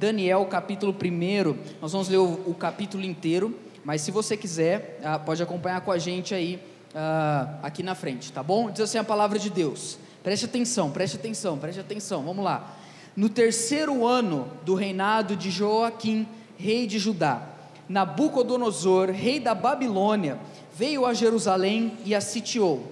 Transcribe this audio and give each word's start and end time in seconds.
Daniel, 0.00 0.46
capítulo 0.46 0.94
1. 0.94 1.78
Nós 1.78 1.92
vamos 1.92 2.08
ler 2.08 2.16
o, 2.16 2.40
o 2.46 2.54
capítulo 2.54 3.04
inteiro, 3.04 3.54
mas 3.84 4.00
se 4.00 4.10
você 4.10 4.34
quiser, 4.34 4.98
ah, 5.04 5.18
pode 5.18 5.42
acompanhar 5.42 5.82
com 5.82 5.92
a 5.92 5.98
gente 5.98 6.34
aí, 6.34 6.58
ah, 6.94 7.58
aqui 7.62 7.82
na 7.82 7.94
frente, 7.94 8.32
tá 8.32 8.42
bom? 8.42 8.70
Diz 8.70 8.80
assim 8.80 8.96
a 8.96 9.04
palavra 9.04 9.38
de 9.38 9.50
Deus. 9.50 9.98
Preste 10.22 10.46
atenção, 10.46 10.90
preste 10.90 11.16
atenção, 11.16 11.58
preste 11.58 11.80
atenção. 11.80 12.22
Vamos 12.22 12.42
lá. 12.42 12.78
No 13.14 13.28
terceiro 13.28 14.06
ano 14.06 14.48
do 14.64 14.74
reinado 14.74 15.36
de 15.36 15.50
Joaquim, 15.50 16.26
rei 16.56 16.86
de 16.86 16.98
Judá, 16.98 17.46
Nabucodonosor, 17.86 19.10
rei 19.10 19.38
da 19.38 19.54
Babilônia, 19.54 20.38
veio 20.74 21.04
a 21.04 21.12
Jerusalém 21.12 21.98
e 22.06 22.14
a 22.14 22.22
sitiou. 22.22 22.90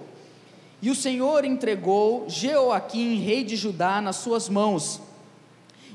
E 0.79 0.91
o 0.91 0.95
Senhor 0.95 1.43
entregou 1.43 2.29
Jeoaquim, 2.29 3.15
rei 3.15 3.43
de 3.43 3.55
Judá, 3.55 3.99
nas 3.99 4.17
suas 4.17 4.47
mãos 4.47 5.08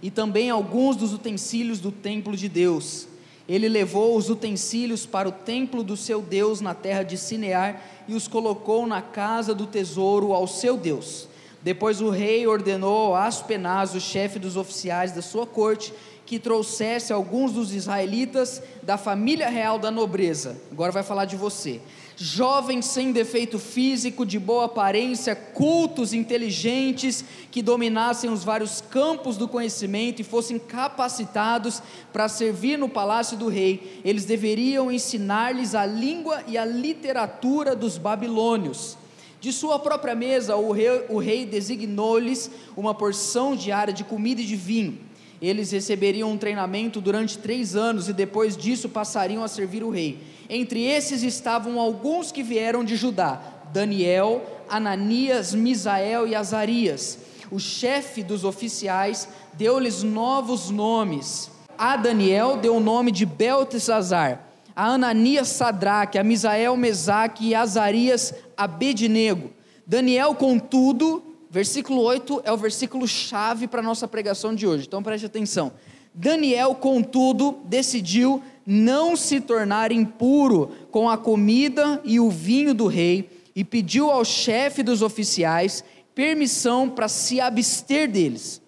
e 0.04 0.10
também 0.10 0.50
alguns 0.50 0.96
dos 0.96 1.14
utensílios 1.14 1.80
do 1.80 1.90
templo 1.90 2.36
de 2.36 2.46
Deus. 2.46 3.08
Ele 3.48 3.70
levou 3.70 4.18
os 4.18 4.28
utensílios 4.28 5.06
para 5.06 5.26
o 5.26 5.32
templo 5.32 5.82
do 5.82 5.96
seu 5.96 6.20
Deus 6.20 6.60
na 6.60 6.74
terra 6.74 7.02
de 7.02 7.16
Sinear 7.16 7.80
e 8.06 8.12
os 8.12 8.28
colocou 8.28 8.86
na 8.86 9.00
casa 9.00 9.54
do 9.54 9.64
tesouro 9.64 10.34
ao 10.34 10.46
seu 10.46 10.76
Deus. 10.76 11.26
Depois 11.62 12.02
o 12.02 12.10
rei 12.10 12.46
ordenou 12.46 13.14
a 13.14 13.24
Aspenaz, 13.24 13.94
o 13.94 14.00
chefe 14.00 14.38
dos 14.38 14.58
oficiais 14.58 15.12
da 15.12 15.22
sua 15.22 15.46
corte, 15.46 15.90
que 16.26 16.38
trouxesse 16.38 17.10
alguns 17.10 17.52
dos 17.52 17.72
israelitas 17.72 18.62
da 18.82 18.98
família 18.98 19.48
real 19.48 19.78
da 19.78 19.90
nobreza. 19.90 20.60
Agora 20.70 20.92
vai 20.92 21.02
falar 21.02 21.24
de 21.24 21.36
você 21.36 21.80
jovens 22.16 22.86
sem 22.86 23.12
defeito 23.12 23.58
físico, 23.58 24.24
de 24.24 24.38
boa 24.38 24.66
aparência, 24.66 25.34
cultos, 25.34 26.12
inteligentes, 26.12 27.24
que 27.50 27.62
dominassem 27.62 28.30
os 28.30 28.44
vários 28.44 28.80
campos 28.80 29.36
do 29.36 29.48
conhecimento 29.48 30.20
e 30.20 30.24
fossem 30.24 30.58
capacitados 30.58 31.82
para 32.12 32.28
servir 32.28 32.78
no 32.78 32.88
palácio 32.88 33.36
do 33.36 33.48
rei. 33.48 34.00
Eles 34.04 34.24
deveriam 34.24 34.90
ensinar-lhes 34.90 35.74
a 35.74 35.84
língua 35.84 36.42
e 36.46 36.56
a 36.56 36.64
literatura 36.64 37.74
dos 37.74 37.98
babilônios. 37.98 38.96
De 39.40 39.52
sua 39.52 39.78
própria 39.78 40.14
mesa, 40.14 40.56
o 40.56 40.72
rei, 40.72 41.04
o 41.08 41.18
rei 41.18 41.44
designou-lhes 41.44 42.50
uma 42.76 42.94
porção 42.94 43.54
diária 43.54 43.92
de 43.92 44.02
comida 44.02 44.40
e 44.40 44.44
de 44.46 44.56
vinho. 44.56 44.98
Eles 45.42 45.70
receberiam 45.72 46.30
um 46.30 46.38
treinamento 46.38 47.00
durante 47.00 47.36
três 47.36 47.76
anos 47.76 48.08
e 48.08 48.14
depois 48.14 48.56
disso 48.56 48.88
passariam 48.88 49.44
a 49.44 49.48
servir 49.48 49.82
o 49.82 49.90
rei. 49.90 50.18
Entre 50.48 50.84
esses 50.84 51.22
estavam 51.22 51.78
alguns 51.78 52.30
que 52.30 52.42
vieram 52.42 52.84
de 52.84 52.96
Judá: 52.96 53.40
Daniel, 53.72 54.42
Ananias, 54.68 55.54
Misael 55.54 56.26
e 56.26 56.34
Azarias. 56.34 57.18
O 57.50 57.58
chefe 57.58 58.22
dos 58.22 58.44
oficiais 58.44 59.28
deu-lhes 59.52 60.02
novos 60.02 60.70
nomes. 60.70 61.50
A 61.76 61.96
Daniel 61.96 62.56
deu 62.56 62.76
o 62.76 62.80
nome 62.80 63.10
de 63.10 63.26
Beltesazar, 63.26 64.46
a 64.74 64.86
Ananias 64.86 65.48
Sadraque, 65.48 66.18
a 66.18 66.24
Misael 66.24 66.76
Mesaque 66.76 67.48
e 67.48 67.54
Azarias 67.54 68.32
Abednego. 68.56 69.50
Daniel, 69.86 70.34
contudo, 70.34 71.22
versículo 71.50 72.00
8 72.02 72.42
é 72.44 72.52
o 72.52 72.56
versículo 72.56 73.06
chave 73.06 73.66
para 73.66 73.80
a 73.80 73.84
nossa 73.84 74.08
pregação 74.08 74.54
de 74.54 74.66
hoje, 74.66 74.86
então 74.86 75.02
preste 75.02 75.26
atenção. 75.26 75.72
Daniel, 76.14 76.76
contudo, 76.76 77.58
decidiu 77.64 78.40
não 78.66 79.16
se 79.16 79.40
tornar 79.40 79.92
impuro 79.92 80.70
com 80.90 81.08
a 81.08 81.18
comida 81.18 82.00
e 82.04 82.18
o 82.18 82.30
vinho 82.30 82.74
do 82.74 82.86
rei, 82.86 83.30
e 83.54 83.62
pediu 83.62 84.10
ao 84.10 84.24
chefe 84.24 84.82
dos 84.82 85.02
oficiais 85.02 85.84
permissão 86.14 86.88
para 86.88 87.08
se 87.08 87.40
abster 87.40 88.10
deles. 88.10 88.62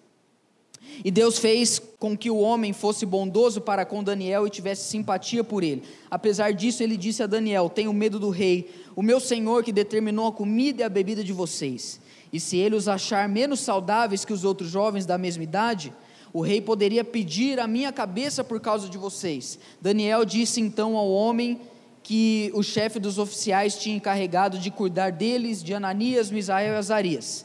E 1.03 1.11
Deus 1.11 1.37
fez 1.37 1.79
com 1.99 2.17
que 2.17 2.29
o 2.29 2.37
homem 2.37 2.73
fosse 2.73 3.05
bondoso 3.05 3.61
para 3.61 3.85
com 3.85 4.03
Daniel 4.03 4.47
e 4.47 4.49
tivesse 4.49 4.89
simpatia 4.89 5.43
por 5.43 5.63
ele. 5.63 5.83
Apesar 6.09 6.51
disso, 6.51 6.81
ele 6.81 6.97
disse 6.97 7.21
a 7.21 7.27
Daniel: 7.27 7.69
Tenho 7.69 7.93
medo 7.93 8.19
do 8.19 8.29
rei, 8.29 8.69
o 8.95 9.01
meu 9.01 9.19
senhor 9.19 9.63
que 9.63 9.71
determinou 9.71 10.27
a 10.27 10.31
comida 10.31 10.81
e 10.81 10.83
a 10.83 10.89
bebida 10.89 11.23
de 11.23 11.33
vocês. 11.33 11.99
E 12.33 12.39
se 12.39 12.57
ele 12.57 12.75
os 12.75 12.87
achar 12.87 13.29
menos 13.29 13.59
saudáveis 13.59 14.25
que 14.25 14.33
os 14.33 14.43
outros 14.43 14.69
jovens 14.69 15.05
da 15.05 15.17
mesma 15.17 15.43
idade, 15.43 15.93
o 16.37 16.41
rei 16.41 16.61
poderia 16.61 17.03
pedir 17.03 17.59
a 17.59 17.65
minha 17.65 17.91
cabeça 17.91 18.43
por 18.43 18.59
causa 18.59 18.87
de 18.87 18.95
vocês. 18.95 19.57
Daniel 19.81 20.23
disse 20.23 20.61
então 20.61 20.95
ao 20.95 21.09
homem 21.09 21.59
que 22.03 22.51
o 22.53 22.61
chefe 22.61 22.99
dos 22.99 23.17
oficiais 23.17 23.75
tinha 23.75 23.95
encarregado 23.95 24.59
de 24.59 24.69
cuidar 24.69 25.11
deles, 25.11 25.63
de 25.63 25.73
Ananias, 25.73 26.29
Misael 26.29 26.75
e 26.75 26.77
Azarias. 26.77 27.43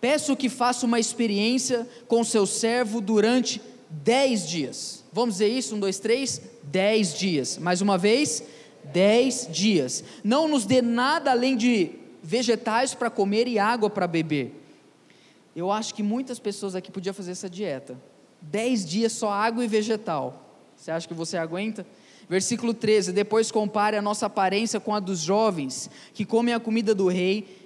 Peço 0.00 0.34
que 0.34 0.48
faça 0.48 0.86
uma 0.86 0.98
experiência 0.98 1.86
com 2.08 2.24
seu 2.24 2.46
servo 2.46 3.02
durante 3.02 3.60
dez 3.90 4.48
dias. 4.48 5.04
Vamos 5.12 5.34
dizer 5.34 5.48
isso? 5.48 5.76
Um, 5.76 5.78
dois, 5.78 5.98
três? 5.98 6.40
Dez 6.62 7.12
dias. 7.12 7.58
Mais 7.58 7.82
uma 7.82 7.98
vez, 7.98 8.42
dez 8.84 9.46
dias. 9.52 10.02
Não 10.24 10.48
nos 10.48 10.64
dê 10.64 10.80
nada 10.80 11.30
além 11.30 11.58
de 11.58 11.90
vegetais 12.22 12.94
para 12.94 13.10
comer 13.10 13.46
e 13.46 13.58
água 13.58 13.90
para 13.90 14.06
beber. 14.06 14.54
Eu 15.54 15.70
acho 15.70 15.94
que 15.94 16.02
muitas 16.02 16.38
pessoas 16.38 16.74
aqui 16.74 16.90
podiam 16.90 17.12
fazer 17.12 17.32
essa 17.32 17.50
dieta 17.50 18.08
dez 18.40 18.84
dias 18.84 19.12
só 19.12 19.30
água 19.30 19.64
e 19.64 19.68
vegetal. 19.68 20.50
Você 20.76 20.90
acha 20.90 21.06
que 21.06 21.14
você 21.14 21.36
aguenta? 21.36 21.86
Versículo 22.28 22.72
13: 22.72 23.12
Depois 23.12 23.50
compare 23.50 23.96
a 23.96 24.02
nossa 24.02 24.26
aparência 24.26 24.78
com 24.78 24.94
a 24.94 25.00
dos 25.00 25.20
jovens 25.20 25.90
que 26.14 26.24
comem 26.24 26.54
a 26.54 26.60
comida 26.60 26.94
do 26.94 27.08
rei 27.08 27.58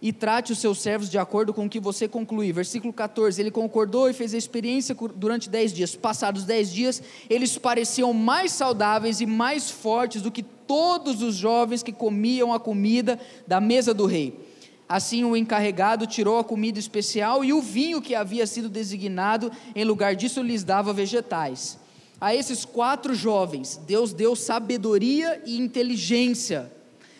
e 0.00 0.12
trate 0.12 0.52
os 0.52 0.58
seus 0.58 0.78
servos 0.80 1.10
de 1.10 1.18
acordo 1.18 1.52
com 1.52 1.66
o 1.66 1.68
que 1.68 1.80
você 1.80 2.06
concluir. 2.06 2.52
Versículo 2.52 2.92
14: 2.92 3.40
Ele 3.40 3.50
concordou 3.50 4.08
e 4.08 4.12
fez 4.12 4.32
a 4.32 4.38
experiência 4.38 4.96
durante 5.16 5.50
dez 5.50 5.72
dias. 5.72 5.96
Passados 5.96 6.44
dez 6.44 6.72
dias, 6.72 7.02
eles 7.28 7.58
pareciam 7.58 8.12
mais 8.12 8.52
saudáveis 8.52 9.20
e 9.20 9.26
mais 9.26 9.70
fortes 9.70 10.22
do 10.22 10.30
que 10.30 10.42
todos 10.42 11.22
os 11.22 11.34
jovens 11.34 11.82
que 11.82 11.92
comiam 11.92 12.52
a 12.52 12.60
comida 12.60 13.18
da 13.46 13.60
mesa 13.60 13.92
do 13.92 14.06
rei. 14.06 14.48
Assim, 14.88 15.22
o 15.22 15.36
encarregado 15.36 16.06
tirou 16.06 16.38
a 16.38 16.44
comida 16.44 16.78
especial 16.78 17.44
e 17.44 17.52
o 17.52 17.60
vinho 17.60 18.00
que 18.00 18.14
havia 18.14 18.46
sido 18.46 18.68
designado, 18.68 19.52
em 19.74 19.84
lugar 19.84 20.16
disso, 20.16 20.42
lhes 20.42 20.64
dava 20.64 20.92
vegetais. 20.92 21.78
A 22.20 22.34
esses 22.34 22.64
quatro 22.64 23.14
jovens, 23.14 23.78
Deus 23.86 24.12
deu 24.12 24.34
sabedoria 24.34 25.42
e 25.44 25.58
inteligência 25.58 26.72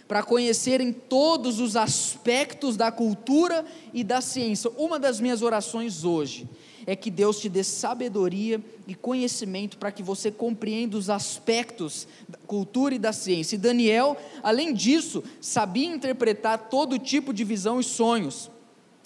para 0.09 0.23
conhecerem 0.23 0.91
todos 0.91 1.61
os 1.61 1.77
aspectos 1.77 2.77
da 2.77 2.91
cultura 2.91 3.65
e 3.93 4.03
da 4.03 4.23
ciência. 4.23 4.71
Uma 4.79 4.99
das 4.99 5.21
minhas 5.21 5.43
orações 5.43 6.03
hoje 6.03 6.49
é 6.89 6.97
que 6.97 7.11
Deus 7.11 7.39
te 7.39 7.51
dê 7.51 7.63
sabedoria 7.63 8.65
e 8.87 8.95
conhecimento 8.95 9.77
para 9.77 9.93
que 9.93 10.03
você 10.03 10.31
compreenda 10.31 10.97
os 10.97 11.11
aspectos 11.11 12.09
da 12.27 12.39
cultura 12.47 12.95
e 12.95 12.99
da 12.99 13.13
ciência. 13.13 13.57
E 13.57 13.59
Daniel, 13.59 14.17
além 14.43 14.73
disso, 14.73 15.23
sabia 15.39 15.87
interpretar 15.87 16.71
todo 16.71 16.99
tipo 16.99 17.35
de 17.35 17.45
visão 17.45 17.79
e 17.79 17.85
sonhos. 17.85 18.51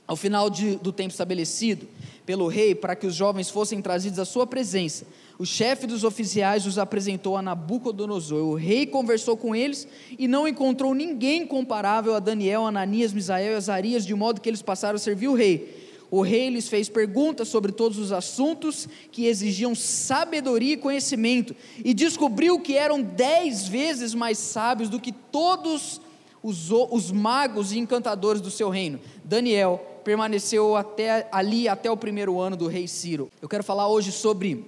Ao 0.06 0.14
final 0.14 0.48
de, 0.48 0.76
do 0.76 0.92
tempo 0.92 1.10
estabelecido 1.10 1.88
pelo 2.24 2.46
rei, 2.46 2.72
para 2.72 2.94
que 2.94 3.04
os 3.04 3.16
jovens 3.16 3.50
fossem 3.50 3.82
trazidos 3.82 4.20
à 4.20 4.24
sua 4.24 4.46
presença, 4.46 5.04
o 5.36 5.44
chefe 5.44 5.84
dos 5.84 6.04
oficiais 6.04 6.66
os 6.66 6.78
apresentou 6.78 7.36
a 7.36 7.42
Nabucodonosor. 7.42 8.44
O 8.44 8.54
rei 8.54 8.86
conversou 8.86 9.36
com 9.36 9.56
eles 9.56 9.88
e 10.16 10.28
não 10.28 10.46
encontrou 10.46 10.94
ninguém 10.94 11.44
comparável 11.44 12.14
a 12.14 12.20
Daniel, 12.20 12.64
Ananias, 12.64 13.12
Misael 13.12 13.54
e 13.54 13.56
Azarias, 13.56 14.06
de 14.06 14.14
modo 14.14 14.40
que 14.40 14.48
eles 14.48 14.62
passaram 14.62 14.94
a 14.94 15.00
servir 15.00 15.26
o 15.26 15.34
rei 15.34 15.90
o 16.12 16.20
rei 16.20 16.50
lhes 16.50 16.68
fez 16.68 16.90
perguntas 16.90 17.48
sobre 17.48 17.72
todos 17.72 17.96
os 17.96 18.12
assuntos 18.12 18.86
que 19.10 19.24
exigiam 19.24 19.74
sabedoria 19.74 20.74
e 20.74 20.76
conhecimento, 20.76 21.56
e 21.82 21.94
descobriu 21.94 22.60
que 22.60 22.76
eram 22.76 23.00
dez 23.00 23.66
vezes 23.66 24.12
mais 24.12 24.36
sábios 24.36 24.90
do 24.90 25.00
que 25.00 25.10
todos 25.10 26.02
os, 26.42 26.70
os 26.70 27.10
magos 27.10 27.72
e 27.72 27.78
encantadores 27.78 28.42
do 28.42 28.50
seu 28.50 28.68
reino. 28.68 29.00
Daniel 29.24 29.78
permaneceu 30.04 30.76
até, 30.76 31.26
ali 31.32 31.66
até 31.66 31.90
o 31.90 31.96
primeiro 31.96 32.38
ano 32.38 32.58
do 32.58 32.66
rei 32.66 32.86
Ciro. 32.86 33.30
Eu 33.40 33.48
quero 33.48 33.64
falar 33.64 33.88
hoje 33.88 34.12
sobre 34.12 34.66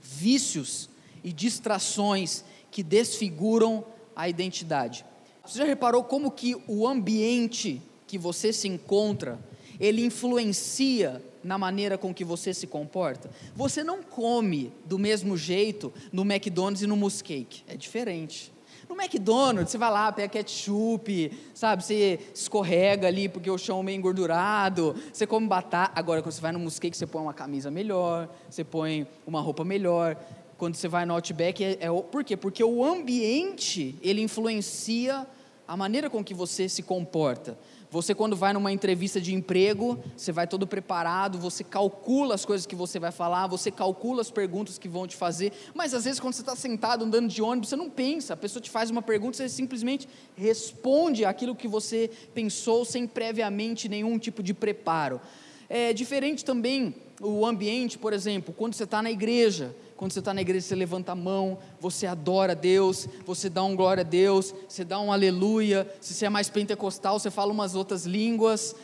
vícios 0.00 0.90
e 1.22 1.32
distrações 1.32 2.42
que 2.72 2.82
desfiguram 2.82 3.84
a 4.16 4.28
identidade. 4.28 5.04
Você 5.46 5.58
já 5.58 5.64
reparou 5.64 6.02
como 6.02 6.28
que 6.28 6.56
o 6.66 6.88
ambiente 6.88 7.80
que 8.04 8.18
você 8.18 8.52
se 8.52 8.66
encontra 8.66 9.38
ele 9.78 10.04
influencia 10.04 11.22
na 11.42 11.58
maneira 11.58 11.98
com 11.98 12.14
que 12.14 12.24
você 12.24 12.54
se 12.54 12.66
comporta. 12.66 13.30
Você 13.54 13.82
não 13.82 14.02
come 14.02 14.72
do 14.84 14.98
mesmo 14.98 15.36
jeito 15.36 15.92
no 16.12 16.22
McDonald's 16.22 16.82
e 16.82 16.86
no 16.86 16.96
Muscake, 16.96 17.62
é 17.66 17.76
diferente. 17.76 18.52
No 18.88 19.00
McDonald's, 19.00 19.70
você 19.70 19.78
vai 19.78 19.90
lá, 19.90 20.12
pega 20.12 20.28
ketchup, 20.28 21.32
sabe? 21.54 21.82
Você 21.82 22.20
escorrega 22.34 23.06
ali 23.06 23.28
porque 23.28 23.50
o 23.50 23.56
chão 23.56 23.80
é 23.80 23.82
meio 23.82 23.96
engordurado, 23.96 24.94
você 25.10 25.26
come 25.26 25.46
batata. 25.46 25.98
Agora, 25.98 26.20
quando 26.20 26.32
você 26.32 26.40
vai 26.42 26.52
no 26.52 26.58
Muscake, 26.58 26.96
você 26.96 27.06
põe 27.06 27.22
uma 27.22 27.32
camisa 27.32 27.70
melhor, 27.70 28.28
você 28.50 28.62
põe 28.62 29.06
uma 29.26 29.40
roupa 29.40 29.64
melhor. 29.64 30.16
Quando 30.58 30.74
você 30.74 30.88
vai 30.88 31.06
no 31.06 31.14
Outback, 31.14 31.64
é, 31.64 31.78
é, 31.80 32.02
por 32.02 32.22
quê? 32.22 32.36
Porque 32.36 32.62
o 32.62 32.84
ambiente, 32.84 33.96
ele 34.02 34.20
influencia 34.20 35.26
a 35.66 35.76
maneira 35.76 36.10
com 36.10 36.22
que 36.22 36.34
você 36.34 36.68
se 36.68 36.82
comporta. 36.82 37.56
Você, 37.92 38.14
quando 38.14 38.34
vai 38.34 38.54
numa 38.54 38.72
entrevista 38.72 39.20
de 39.20 39.34
emprego, 39.34 40.02
você 40.16 40.32
vai 40.32 40.46
todo 40.46 40.66
preparado, 40.66 41.36
você 41.38 41.62
calcula 41.62 42.34
as 42.34 42.42
coisas 42.42 42.64
que 42.64 42.74
você 42.74 42.98
vai 42.98 43.12
falar, 43.12 43.46
você 43.46 43.70
calcula 43.70 44.22
as 44.22 44.30
perguntas 44.30 44.78
que 44.78 44.88
vão 44.88 45.06
te 45.06 45.14
fazer, 45.14 45.52
mas 45.74 45.92
às 45.92 46.06
vezes, 46.06 46.18
quando 46.18 46.32
você 46.32 46.40
está 46.40 46.56
sentado 46.56 47.04
andando 47.04 47.28
de 47.28 47.42
ônibus, 47.42 47.68
você 47.68 47.76
não 47.76 47.90
pensa, 47.90 48.32
a 48.32 48.36
pessoa 48.36 48.62
te 48.62 48.70
faz 48.70 48.88
uma 48.88 49.02
pergunta, 49.02 49.36
você 49.36 49.46
simplesmente 49.46 50.08
responde 50.34 51.26
aquilo 51.26 51.54
que 51.54 51.68
você 51.68 52.10
pensou 52.32 52.82
sem 52.86 53.06
previamente 53.06 53.90
nenhum 53.90 54.18
tipo 54.18 54.42
de 54.42 54.54
preparo. 54.54 55.20
É 55.68 55.92
diferente 55.92 56.46
também 56.46 56.94
o 57.20 57.44
ambiente, 57.44 57.98
por 57.98 58.14
exemplo, 58.14 58.54
quando 58.56 58.72
você 58.72 58.84
está 58.84 59.02
na 59.02 59.10
igreja. 59.10 59.76
Quando 60.02 60.10
você 60.10 60.18
está 60.18 60.34
na 60.34 60.40
igreja, 60.40 60.66
você 60.66 60.74
levanta 60.74 61.12
a 61.12 61.14
mão, 61.14 61.56
você 61.78 62.08
adora 62.08 62.50
a 62.50 62.54
Deus, 62.56 63.06
você 63.24 63.48
dá 63.48 63.62
um 63.62 63.76
glória 63.76 64.00
a 64.00 64.04
Deus, 64.04 64.52
você 64.68 64.84
dá 64.84 64.98
um 64.98 65.12
aleluia. 65.12 65.88
Se 66.00 66.12
você 66.12 66.26
é 66.26 66.28
mais 66.28 66.50
pentecostal, 66.50 67.20
você 67.20 67.30
fala 67.30 67.52
umas 67.52 67.76
outras 67.76 68.04
línguas. 68.04 68.74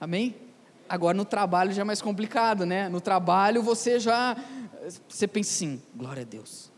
Amém? 0.00 0.34
Agora 0.88 1.14
no 1.14 1.26
trabalho 1.26 1.72
já 1.74 1.82
é 1.82 1.84
mais 1.84 2.00
complicado, 2.00 2.64
né? 2.64 2.88
No 2.88 3.02
trabalho 3.02 3.62
você 3.62 4.00
já 4.00 4.34
você 5.06 5.28
pensa 5.28 5.50
assim, 5.50 5.82
glória 5.94 6.22
a 6.22 6.24
Deus. 6.24 6.72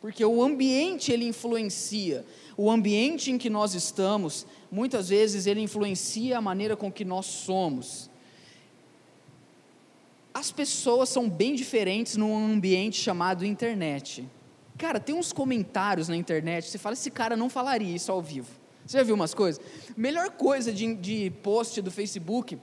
Porque 0.00 0.24
o 0.24 0.42
ambiente 0.42 1.12
ele 1.12 1.24
influencia. 1.24 2.26
O 2.56 2.68
ambiente 2.68 3.30
em 3.30 3.38
que 3.38 3.48
nós 3.48 3.74
estamos, 3.74 4.44
muitas 4.72 5.08
vezes 5.08 5.46
ele 5.46 5.60
influencia 5.60 6.36
a 6.36 6.40
maneira 6.40 6.76
com 6.76 6.90
que 6.90 7.04
nós 7.04 7.26
somos 7.26 8.10
as 10.32 10.50
pessoas 10.50 11.08
são 11.08 11.28
bem 11.28 11.54
diferentes 11.54 12.16
num 12.16 12.36
ambiente 12.52 13.00
chamado 13.00 13.44
internet. 13.44 14.28
Cara, 14.76 15.00
tem 15.00 15.14
uns 15.14 15.32
comentários 15.32 16.08
na 16.08 16.16
internet, 16.16 16.68
você 16.68 16.78
fala, 16.78 16.92
esse 16.92 17.10
cara 17.10 17.36
não 17.36 17.50
falaria 17.50 17.94
isso 17.94 18.12
ao 18.12 18.22
vivo. 18.22 18.48
Você 18.86 18.96
já 18.96 19.02
viu 19.02 19.14
umas 19.14 19.34
coisas? 19.34 19.60
Melhor 19.96 20.30
coisa 20.30 20.72
de, 20.72 20.94
de 20.94 21.30
post 21.42 21.82
do 21.82 21.90
Facebook 21.90 22.58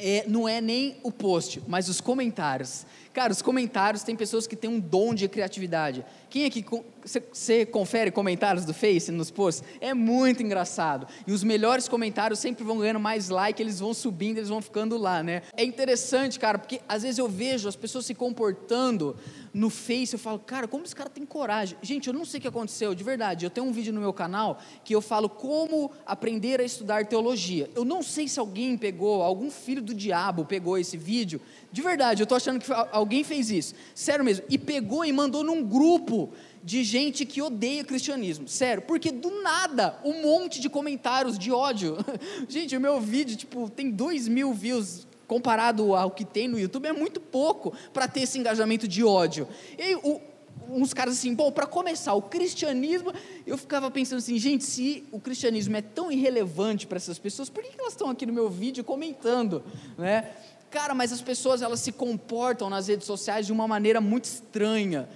é, 0.00 0.24
não 0.26 0.48
é 0.48 0.60
nem 0.60 0.96
o 1.02 1.10
post, 1.10 1.62
mas 1.66 1.88
os 1.88 2.00
comentários. 2.00 2.86
Cara, 3.12 3.32
os 3.32 3.42
comentários 3.42 4.02
tem 4.02 4.14
pessoas 4.14 4.46
que 4.46 4.54
têm 4.54 4.70
um 4.70 4.78
dom 4.78 5.12
de 5.12 5.28
criatividade. 5.28 6.04
Quem 6.30 6.44
aqui 6.44 6.64
você 7.32 7.66
confere 7.66 8.10
comentários 8.10 8.64
do 8.64 8.72
Face 8.72 9.10
nos 9.10 9.30
posts? 9.30 9.64
É 9.80 9.92
muito 9.92 10.42
engraçado. 10.42 11.08
E 11.26 11.32
os 11.32 11.42
melhores 11.42 11.88
comentários 11.88 12.38
sempre 12.38 12.62
vão 12.62 12.78
ganhando 12.78 13.00
mais 13.00 13.28
like, 13.28 13.60
eles 13.60 13.80
vão 13.80 13.92
subindo, 13.92 14.38
eles 14.38 14.50
vão 14.50 14.60
ficando 14.60 14.96
lá, 14.96 15.22
né? 15.22 15.42
É 15.56 15.64
interessante, 15.64 16.38
cara, 16.38 16.58
porque 16.58 16.80
às 16.88 17.02
vezes 17.02 17.18
eu 17.18 17.28
vejo 17.28 17.68
as 17.68 17.74
pessoas 17.74 18.06
se 18.06 18.14
comportando 18.14 19.16
no 19.58 19.68
Face, 19.68 20.12
eu 20.12 20.20
falo, 20.20 20.38
cara, 20.38 20.68
como 20.68 20.84
esse 20.84 20.94
cara 20.94 21.10
tem 21.10 21.26
coragem? 21.26 21.76
Gente, 21.82 22.06
eu 22.06 22.14
não 22.14 22.24
sei 22.24 22.38
o 22.38 22.40
que 22.40 22.46
aconteceu, 22.46 22.94
de 22.94 23.02
verdade. 23.02 23.44
Eu 23.44 23.50
tenho 23.50 23.66
um 23.66 23.72
vídeo 23.72 23.92
no 23.92 24.00
meu 24.00 24.12
canal 24.12 24.60
que 24.84 24.94
eu 24.94 25.00
falo 25.00 25.28
como 25.28 25.90
aprender 26.06 26.60
a 26.60 26.64
estudar 26.64 27.04
teologia. 27.06 27.68
Eu 27.74 27.84
não 27.84 28.00
sei 28.00 28.28
se 28.28 28.38
alguém 28.38 28.78
pegou, 28.78 29.20
algum 29.20 29.50
filho 29.50 29.82
do 29.82 29.92
diabo 29.92 30.44
pegou 30.44 30.78
esse 30.78 30.96
vídeo. 30.96 31.40
De 31.72 31.82
verdade, 31.82 32.22
eu 32.22 32.24
estou 32.24 32.36
achando 32.36 32.60
que 32.60 32.70
alguém 32.92 33.24
fez 33.24 33.50
isso. 33.50 33.74
Sério 33.96 34.24
mesmo. 34.24 34.44
E 34.48 34.56
pegou 34.56 35.04
e 35.04 35.10
mandou 35.10 35.42
num 35.42 35.64
grupo 35.64 36.32
de 36.62 36.84
gente 36.84 37.26
que 37.26 37.42
odeia 37.42 37.82
cristianismo. 37.82 38.46
Sério, 38.46 38.84
porque 38.86 39.10
do 39.10 39.42
nada, 39.42 39.98
um 40.04 40.22
monte 40.22 40.60
de 40.60 40.68
comentários 40.68 41.36
de 41.36 41.50
ódio. 41.50 41.96
gente, 42.48 42.76
o 42.76 42.80
meu 42.80 43.00
vídeo, 43.00 43.36
tipo, 43.36 43.68
tem 43.68 43.90
dois 43.90 44.28
mil 44.28 44.54
views 44.54 45.08
comparado 45.28 45.94
ao 45.94 46.10
que 46.10 46.24
tem 46.24 46.48
no 46.48 46.58
YouTube, 46.58 46.86
é 46.86 46.92
muito 46.92 47.20
pouco 47.20 47.72
para 47.92 48.08
ter 48.08 48.22
esse 48.22 48.38
engajamento 48.38 48.88
de 48.88 49.04
ódio. 49.04 49.46
E 49.78 49.94
o, 49.96 50.20
uns 50.70 50.92
caras 50.92 51.18
assim, 51.18 51.34
bom, 51.34 51.52
para 51.52 51.66
começar, 51.66 52.14
o 52.14 52.22
cristianismo, 52.22 53.12
eu 53.46 53.56
ficava 53.56 53.90
pensando 53.90 54.18
assim, 54.18 54.38
gente, 54.38 54.64
se 54.64 55.06
o 55.12 55.20
cristianismo 55.20 55.76
é 55.76 55.82
tão 55.82 56.10
irrelevante 56.10 56.86
para 56.86 56.96
essas 56.96 57.18
pessoas, 57.18 57.48
por 57.48 57.62
que 57.62 57.78
elas 57.78 57.92
estão 57.92 58.10
aqui 58.10 58.26
no 58.26 58.32
meu 58.32 58.48
vídeo 58.48 58.82
comentando, 58.82 59.62
né? 59.96 60.30
Cara, 60.70 60.94
mas 60.94 61.12
as 61.12 61.22
pessoas 61.22 61.62
elas 61.62 61.80
se 61.80 61.92
comportam 61.92 62.68
nas 62.68 62.88
redes 62.88 63.06
sociais 63.06 63.46
de 63.46 63.52
uma 63.52 63.68
maneira 63.68 64.00
muito 64.00 64.24
estranha. 64.24 65.08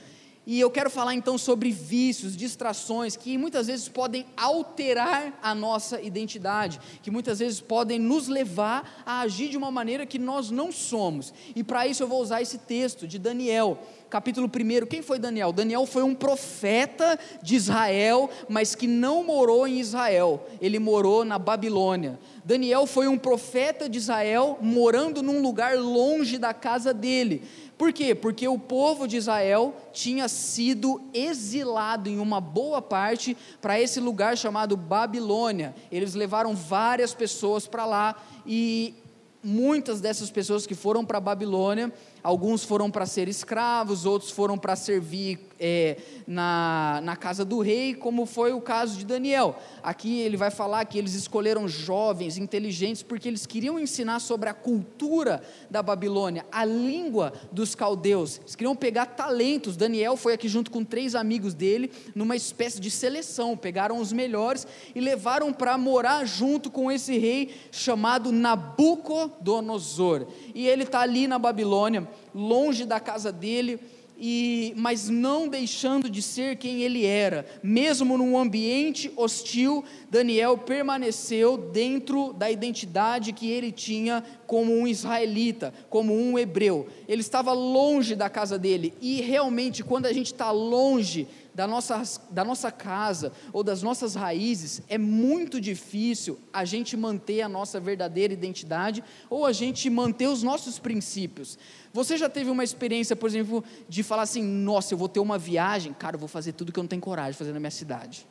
E 0.45 0.59
eu 0.59 0.73
quero 0.73 0.91
falar 0.91 1.15
então 1.15 1.39
sobre 1.39 1.71
vícios, 1.71 2.37
distrações 2.37 3.15
que 3.15 3.39
muitas 3.39 3.69
vezes 3.69 3.89
podem 3.89 4.27
alterar 4.37 5.39
a 5.41 5.55
nossa 5.55 6.01
identidade, 6.01 6.81
que 7.01 7.13
muitas 7.13 7.39
vezes 7.39 7.61
podem 7.61 7.97
nos 7.97 8.27
levar 8.27 9.03
a 9.07 9.21
agir 9.21 9.49
de 9.49 9.57
uma 9.57 9.71
maneira 9.71 10.05
que 10.05 10.19
nós 10.19 10.51
não 10.51 10.73
somos. 10.73 11.33
E 11.55 11.63
para 11.63 11.87
isso 11.87 12.03
eu 12.03 12.09
vou 12.09 12.21
usar 12.21 12.43
esse 12.43 12.59
texto 12.59 13.07
de 13.07 13.21
Daniel, 13.21 13.79
capítulo 14.11 14.49
1. 14.49 14.87
Quem 14.87 15.01
foi 15.01 15.21
Daniel? 15.21 15.53
Daniel 15.53 15.87
foi 15.87 16.03
um 16.03 16.15
profeta 16.15 17.17
de 17.41 17.55
Israel, 17.55 18.29
mas 18.49 18.75
que 18.75 18.89
não 18.89 19.23
morou 19.23 19.69
em 19.69 19.79
Israel, 19.79 20.45
ele 20.61 20.81
morou 20.81 21.25
na 21.25 21.39
Babilônia. 21.39 22.19
Daniel 22.45 22.85
foi 22.87 23.07
um 23.07 23.17
profeta 23.17 23.89
de 23.89 23.99
Israel 23.99 24.59
morando 24.61 25.23
num 25.23 25.41
lugar 25.41 25.79
longe 25.79 26.37
da 26.37 26.53
casa 26.53 26.93
dele. 26.93 27.43
Por 27.83 27.93
quê? 27.93 28.15
Porque 28.15 28.47
o 28.47 28.61
povo 28.61 29.09
de 29.09 29.17
Israel 29.17 29.75
tinha 29.93 30.29
sido 30.29 31.03
exilado 31.13 32.09
em 32.09 32.21
uma 32.21 32.41
boa 32.41 32.81
parte 32.81 33.37
para 33.61 33.81
esse 33.81 33.99
lugar 33.99 34.39
chamado 34.39 34.77
Babilônia. 34.77 35.75
Eles 35.91 36.15
levaram 36.15 36.55
várias 36.55 37.13
pessoas 37.13 37.67
para 37.67 37.85
lá 37.85 38.15
e 38.47 38.95
muitas 39.43 40.01
dessas 40.01 40.31
pessoas 40.31 40.65
que 40.65 40.77
foram 40.77 41.05
para 41.05 41.19
Babilônia 41.19 41.93
Alguns 42.23 42.63
foram 42.63 42.89
para 42.89 43.05
ser 43.05 43.27
escravos, 43.27 44.07
outros 44.07 44.31
foram 44.31 44.57
para 44.57 44.77
servir 44.77 45.41
é, 45.65 45.97
na, 46.27 47.01
na 47.05 47.15
casa 47.15 47.45
do 47.45 47.61
rei, 47.61 47.95
como 47.95 48.27
foi 48.27 48.53
o 48.53 48.61
caso 48.61 48.99
de 48.99 49.07
Daniel. 49.07 49.57
Aqui 49.81 50.19
ele 50.19 50.37
vai 50.37 50.51
falar 50.51 50.85
que 50.87 50.99
eles 50.99 51.15
escolheram 51.15 51.69
jovens, 51.69 52.37
inteligentes, 52.37 53.05
porque 53.05 53.29
eles 53.29 53.47
queriam 53.47 53.79
ensinar 53.79 54.19
sobre 54.19 54.49
a 54.49 54.55
cultura 54.55 55.41
da 55.71 55.81
Babilônia, 55.81 56.45
a 56.51 56.65
língua 56.65 57.33
dos 57.53 57.77
caldeus. 57.77 58.41
Eles 58.41 58.57
queriam 58.57 58.75
pegar 58.75 59.07
talentos. 59.07 59.77
Daniel 59.77 60.17
foi 60.17 60.33
aqui 60.33 60.49
junto 60.49 60.69
com 60.69 60.83
três 60.83 61.15
amigos 61.15 61.55
dele, 61.55 61.93
numa 62.13 62.35
espécie 62.35 62.81
de 62.81 62.91
seleção. 62.91 63.57
Pegaram 63.57 63.99
os 63.99 64.13
melhores 64.13 64.67
e 64.97 65.01
levaram 65.01 65.53
para 65.53 65.79
morar 65.79 66.25
junto 66.25 66.73
com 66.73 66.91
esse 66.91 67.17
rei 67.19 67.55
chamado 67.71 68.33
Nabucodonosor. 68.33 70.27
E 70.53 70.67
ele 70.67 70.83
está 70.83 71.03
ali 71.03 71.29
na 71.29 71.39
Babilônia 71.39 72.09
longe 72.35 72.85
da 72.85 72.99
casa 72.99 73.31
dele, 73.31 73.79
e, 74.25 74.73
mas 74.77 75.09
não 75.09 75.49
deixando 75.49 76.09
de 76.09 76.23
ser 76.23 76.55
quem 76.55 76.83
ele 76.83 77.05
era. 77.05 77.45
Mesmo 77.61 78.17
num 78.17 78.39
ambiente 78.39 79.11
hostil, 79.17 79.85
Daniel 80.09 80.57
permaneceu 80.57 81.59
dentro 81.59 82.33
da 82.33 82.49
identidade 82.49 83.33
que 83.33 83.51
ele 83.51 83.73
tinha 83.73 84.23
como 84.47 84.73
um 84.73 84.87
israelita, 84.87 85.75
como 85.91 86.15
um 86.15 86.39
hebreu. 86.39 86.87
Ele 87.09 87.21
estava 87.21 87.53
longe 87.53 88.15
da 88.15 88.31
casa 88.31 88.57
dele, 88.57 88.95
e 89.01 89.21
realmente, 89.21 89.83
quando 89.83 90.07
a 90.07 90.13
gente 90.13 90.27
está 90.27 90.53
longe 90.53 91.27
da 91.55 91.67
nossa, 91.67 92.03
da 92.31 92.45
nossa 92.45 92.71
casa 92.71 93.33
ou 93.53 93.63
das 93.63 93.83
nossas 93.83 94.15
raízes, 94.15 94.83
é 94.89 94.97
muito 94.97 95.61
difícil 95.61 96.39
a 96.53 96.65
gente 96.65 96.97
manter 96.97 97.43
a 97.43 97.49
nossa 97.49 97.79
verdadeira 97.79 98.33
identidade 98.33 99.05
ou 99.29 99.45
a 99.45 99.53
gente 99.53 99.89
manter 99.91 100.29
os 100.29 100.43
nossos 100.43 100.79
princípios. 100.79 101.59
Você 101.93 102.17
já 102.17 102.29
teve 102.29 102.51
uma 102.51 102.65
experiência, 102.65 103.15
por 103.15 103.29
exemplo, 103.29 103.63
de 103.89 104.03
falar 104.03 104.23
assim: 104.23 104.43
nossa, 104.43 104.95
eu 104.95 104.99
vou 104.99 105.09
ter 105.09 105.21
uma 105.21 105.39
viagem, 105.39 105.93
cara, 105.93 106.17
eu 106.17 106.21
vou 106.21 106.29
fazer 106.29 106.53
tudo 106.53 106.73
que 106.73 106.79
eu 106.79 106.83
não 106.83 106.89
tenho 106.89 107.03
coragem 107.03 107.33
de 107.33 107.39
fazer 107.39 107.53
na 107.53 107.61
minha 107.61 107.71
cidade 107.71 108.27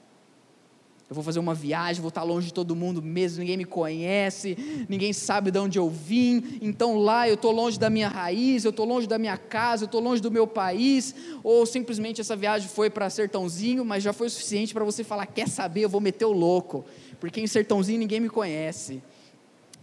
eu 1.11 1.15
vou 1.15 1.25
fazer 1.25 1.39
uma 1.39 1.53
viagem, 1.53 2.01
vou 2.01 2.07
estar 2.07 2.23
longe 2.23 2.47
de 2.47 2.53
todo 2.53 2.73
mundo 2.73 3.01
mesmo, 3.01 3.39
ninguém 3.41 3.57
me 3.57 3.65
conhece, 3.65 4.57
ninguém 4.87 5.11
sabe 5.11 5.51
de 5.51 5.59
onde 5.59 5.77
eu 5.77 5.89
vim, 5.89 6.57
então 6.61 6.97
lá 6.97 7.27
eu 7.27 7.33
estou 7.33 7.51
longe 7.51 7.77
da 7.77 7.89
minha 7.89 8.07
raiz, 8.07 8.63
eu 8.63 8.69
estou 8.69 8.85
longe 8.85 9.07
da 9.07 9.19
minha 9.19 9.35
casa, 9.35 9.83
eu 9.83 9.87
estou 9.87 9.99
longe 9.99 10.21
do 10.21 10.31
meu 10.31 10.47
país, 10.47 11.13
ou 11.43 11.65
simplesmente 11.65 12.21
essa 12.21 12.33
viagem 12.33 12.69
foi 12.69 12.89
para 12.89 13.09
Sertãozinho, 13.09 13.83
mas 13.83 14.01
já 14.01 14.13
foi 14.13 14.27
o 14.27 14.29
suficiente 14.29 14.73
para 14.73 14.85
você 14.85 15.03
falar: 15.03 15.25
quer 15.25 15.49
saber, 15.49 15.81
eu 15.81 15.89
vou 15.89 15.99
meter 15.99 16.23
o 16.23 16.31
louco, 16.31 16.85
porque 17.19 17.41
em 17.41 17.47
Sertãozinho 17.47 17.99
ninguém 17.99 18.21
me 18.21 18.29
conhece. 18.29 19.03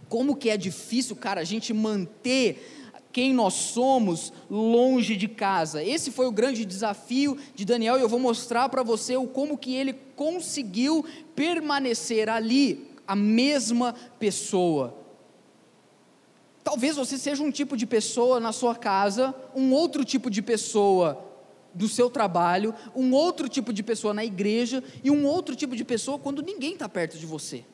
Como 0.07 0.35
que 0.35 0.49
é 0.49 0.57
difícil, 0.57 1.15
cara, 1.15 1.41
a 1.41 1.43
gente 1.43 1.71
manter 1.71 2.78
quem 3.19 3.33
nós 3.33 3.53
somos 3.53 4.31
longe 4.49 5.17
de 5.17 5.27
casa. 5.27 5.83
Esse 5.83 6.09
foi 6.09 6.25
o 6.25 6.31
grande 6.31 6.63
desafio 6.63 7.37
de 7.53 7.65
Daniel 7.65 7.97
e 7.97 8.01
eu 8.01 8.07
vou 8.07 8.17
mostrar 8.17 8.69
para 8.69 8.81
você 8.81 9.17
o 9.17 9.27
como 9.27 9.57
que 9.57 9.75
ele 9.75 9.91
conseguiu 10.15 11.03
permanecer 11.35 12.29
ali 12.29 12.87
a 13.05 13.17
mesma 13.17 13.93
pessoa. 14.17 14.95
Talvez 16.63 16.95
você 16.95 17.17
seja 17.17 17.43
um 17.43 17.51
tipo 17.51 17.75
de 17.75 17.85
pessoa 17.85 18.39
na 18.39 18.53
sua 18.53 18.73
casa, 18.73 19.35
um 19.53 19.73
outro 19.73 20.05
tipo 20.05 20.29
de 20.29 20.41
pessoa 20.41 21.21
no 21.75 21.89
seu 21.89 22.09
trabalho, 22.09 22.73
um 22.95 23.11
outro 23.11 23.49
tipo 23.49 23.73
de 23.73 23.83
pessoa 23.83 24.13
na 24.13 24.23
igreja 24.23 24.81
e 25.03 25.11
um 25.11 25.25
outro 25.25 25.57
tipo 25.57 25.75
de 25.75 25.83
pessoa 25.83 26.17
quando 26.17 26.41
ninguém 26.41 26.71
está 26.71 26.87
perto 26.87 27.17
de 27.17 27.25
você. 27.25 27.65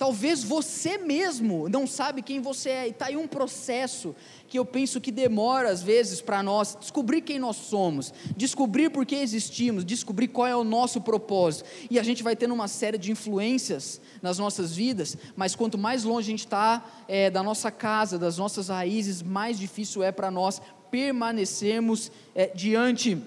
Talvez 0.00 0.42
você 0.42 0.96
mesmo 0.96 1.68
não 1.68 1.86
sabe 1.86 2.22
quem 2.22 2.40
você 2.40 2.70
é, 2.70 2.86
e 2.86 2.90
está 2.90 3.08
aí 3.08 3.18
um 3.18 3.28
processo 3.28 4.16
que 4.48 4.58
eu 4.58 4.64
penso 4.64 4.98
que 4.98 5.12
demora 5.12 5.68
às 5.68 5.82
vezes 5.82 6.22
para 6.22 6.42
nós 6.42 6.74
descobrir 6.80 7.20
quem 7.20 7.38
nós 7.38 7.56
somos, 7.56 8.10
descobrir 8.34 8.88
por 8.88 9.04
que 9.04 9.14
existimos, 9.16 9.84
descobrir 9.84 10.28
qual 10.28 10.46
é 10.46 10.56
o 10.56 10.64
nosso 10.64 11.02
propósito. 11.02 11.68
E 11.90 11.98
a 11.98 12.02
gente 12.02 12.22
vai 12.22 12.34
tendo 12.34 12.54
uma 12.54 12.66
série 12.66 12.96
de 12.96 13.12
influências 13.12 14.00
nas 14.22 14.38
nossas 14.38 14.74
vidas, 14.74 15.18
mas 15.36 15.54
quanto 15.54 15.76
mais 15.76 16.02
longe 16.02 16.28
a 16.28 16.30
gente 16.30 16.46
está 16.46 16.82
é, 17.06 17.28
da 17.28 17.42
nossa 17.42 17.70
casa, 17.70 18.18
das 18.18 18.38
nossas 18.38 18.68
raízes, 18.68 19.20
mais 19.20 19.58
difícil 19.58 20.02
é 20.02 20.10
para 20.10 20.30
nós 20.30 20.62
permanecermos 20.90 22.10
é, 22.34 22.46
diante 22.46 23.22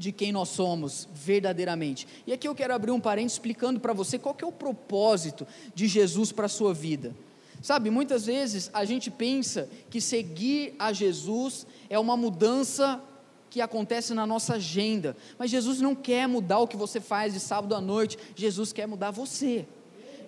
de 0.00 0.12
quem 0.12 0.32
nós 0.32 0.48
somos 0.48 1.06
verdadeiramente. 1.12 2.08
E 2.26 2.32
aqui 2.32 2.48
eu 2.48 2.54
quero 2.54 2.72
abrir 2.72 2.90
um 2.90 2.98
parênteses 2.98 3.34
explicando 3.34 3.78
para 3.78 3.92
você 3.92 4.18
qual 4.18 4.34
que 4.34 4.42
é 4.42 4.46
o 4.46 4.50
propósito 4.50 5.46
de 5.74 5.86
Jesus 5.86 6.32
para 6.32 6.46
a 6.46 6.48
sua 6.48 6.72
vida. 6.72 7.14
Sabe, 7.60 7.90
muitas 7.90 8.24
vezes 8.24 8.70
a 8.72 8.86
gente 8.86 9.10
pensa 9.10 9.68
que 9.90 10.00
seguir 10.00 10.74
a 10.78 10.90
Jesus 10.90 11.66
é 11.90 11.98
uma 11.98 12.16
mudança 12.16 12.98
que 13.50 13.60
acontece 13.60 14.14
na 14.14 14.26
nossa 14.26 14.54
agenda, 14.54 15.14
mas 15.38 15.50
Jesus 15.50 15.82
não 15.82 15.94
quer 15.94 16.26
mudar 16.26 16.60
o 16.60 16.66
que 16.66 16.78
você 16.78 16.98
faz 16.98 17.34
de 17.34 17.40
sábado 17.40 17.74
à 17.74 17.80
noite, 17.80 18.16
Jesus 18.34 18.72
quer 18.72 18.88
mudar 18.88 19.10
você. 19.10 19.66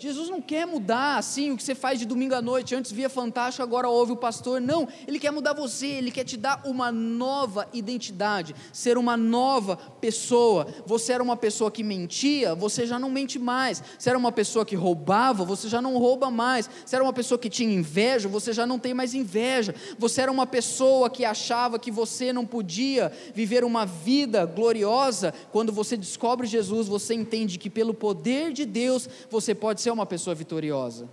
Jesus 0.02 0.28
não 0.28 0.42
quer 0.42 0.66
mudar 0.66 1.16
assim 1.16 1.52
o 1.52 1.56
que 1.56 1.62
você 1.62 1.76
faz 1.76 1.96
de 1.96 2.04
domingo 2.04 2.34
à 2.34 2.42
noite, 2.42 2.74
antes 2.74 2.90
via 2.90 3.08
fantástico, 3.08 3.62
agora 3.62 3.88
ouve 3.88 4.10
o 4.10 4.16
pastor. 4.16 4.60
Não, 4.60 4.88
ele 5.06 5.16
quer 5.16 5.30
mudar 5.30 5.52
você, 5.52 5.86
ele 5.86 6.10
quer 6.10 6.24
te 6.24 6.36
dar 6.36 6.60
uma 6.64 6.90
nova 6.90 7.68
identidade, 7.72 8.52
ser 8.72 8.98
uma 8.98 9.16
nova 9.16 9.76
pessoa. 9.76 10.66
Você 10.86 11.12
era 11.12 11.22
uma 11.22 11.36
pessoa 11.36 11.70
que 11.70 11.84
mentia, 11.84 12.52
você 12.52 12.84
já 12.84 12.98
não 12.98 13.08
mente 13.08 13.38
mais. 13.38 13.80
Você 13.96 14.08
era 14.08 14.18
uma 14.18 14.32
pessoa 14.32 14.66
que 14.66 14.74
roubava, 14.74 15.44
você 15.44 15.68
já 15.68 15.80
não 15.80 15.96
rouba 15.96 16.32
mais. 16.32 16.68
Você 16.84 16.96
era 16.96 17.04
uma 17.04 17.12
pessoa 17.12 17.38
que 17.38 17.48
tinha 17.48 17.72
inveja, 17.72 18.28
você 18.28 18.52
já 18.52 18.66
não 18.66 18.80
tem 18.80 18.92
mais 18.92 19.14
inveja. 19.14 19.72
Você 20.00 20.20
era 20.20 20.32
uma 20.32 20.48
pessoa 20.48 21.08
que 21.08 21.24
achava 21.24 21.78
que 21.78 21.92
você 21.92 22.32
não 22.32 22.44
podia 22.44 23.12
viver 23.32 23.62
uma 23.62 23.86
vida 23.86 24.44
gloriosa. 24.46 25.32
Quando 25.52 25.72
você 25.72 25.96
descobre 25.96 26.44
Jesus, 26.48 26.88
você 26.88 27.14
entende 27.14 27.56
que 27.56 27.70
pelo 27.70 27.94
poder 27.94 28.52
de 28.52 28.64
Deus 28.64 29.08
você 29.30 29.54
pode 29.54 29.80
ser 29.80 29.91
uma 29.92 30.06
pessoa 30.06 30.34
vitoriosa. 30.34 31.08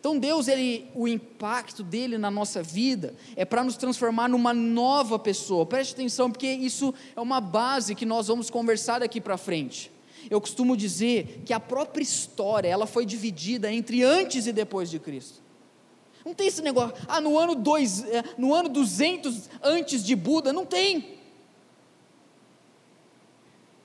Então 0.00 0.18
Deus, 0.18 0.46
ele, 0.46 0.88
o 0.94 1.08
impacto 1.08 1.82
dele 1.82 2.16
na 2.18 2.30
nossa 2.30 2.62
vida 2.62 3.14
é 3.34 3.44
para 3.44 3.64
nos 3.64 3.76
transformar 3.76 4.28
numa 4.28 4.54
nova 4.54 5.18
pessoa. 5.18 5.66
Preste 5.66 5.94
atenção, 5.94 6.30
porque 6.30 6.46
isso 6.46 6.94
é 7.16 7.20
uma 7.20 7.40
base 7.40 7.94
que 7.94 8.06
nós 8.06 8.28
vamos 8.28 8.48
conversar 8.48 9.00
daqui 9.00 9.20
para 9.20 9.36
frente. 9.36 9.90
Eu 10.30 10.40
costumo 10.40 10.76
dizer 10.76 11.42
que 11.44 11.52
a 11.52 11.60
própria 11.60 12.02
história, 12.02 12.68
ela 12.68 12.86
foi 12.86 13.04
dividida 13.04 13.72
entre 13.72 14.02
antes 14.02 14.46
e 14.46 14.52
depois 14.52 14.88
de 14.90 14.98
Cristo. 14.98 15.42
Não 16.24 16.34
tem 16.34 16.46
esse 16.46 16.62
negócio, 16.62 16.94
ah, 17.08 17.20
no 17.20 17.38
ano, 17.38 17.54
dois, 17.54 18.04
eh, 18.04 18.22
no 18.36 18.52
ano 18.52 18.68
200 18.68 19.48
antes 19.62 20.04
de 20.04 20.14
Buda, 20.14 20.52
não 20.52 20.66
tem. 20.66 21.18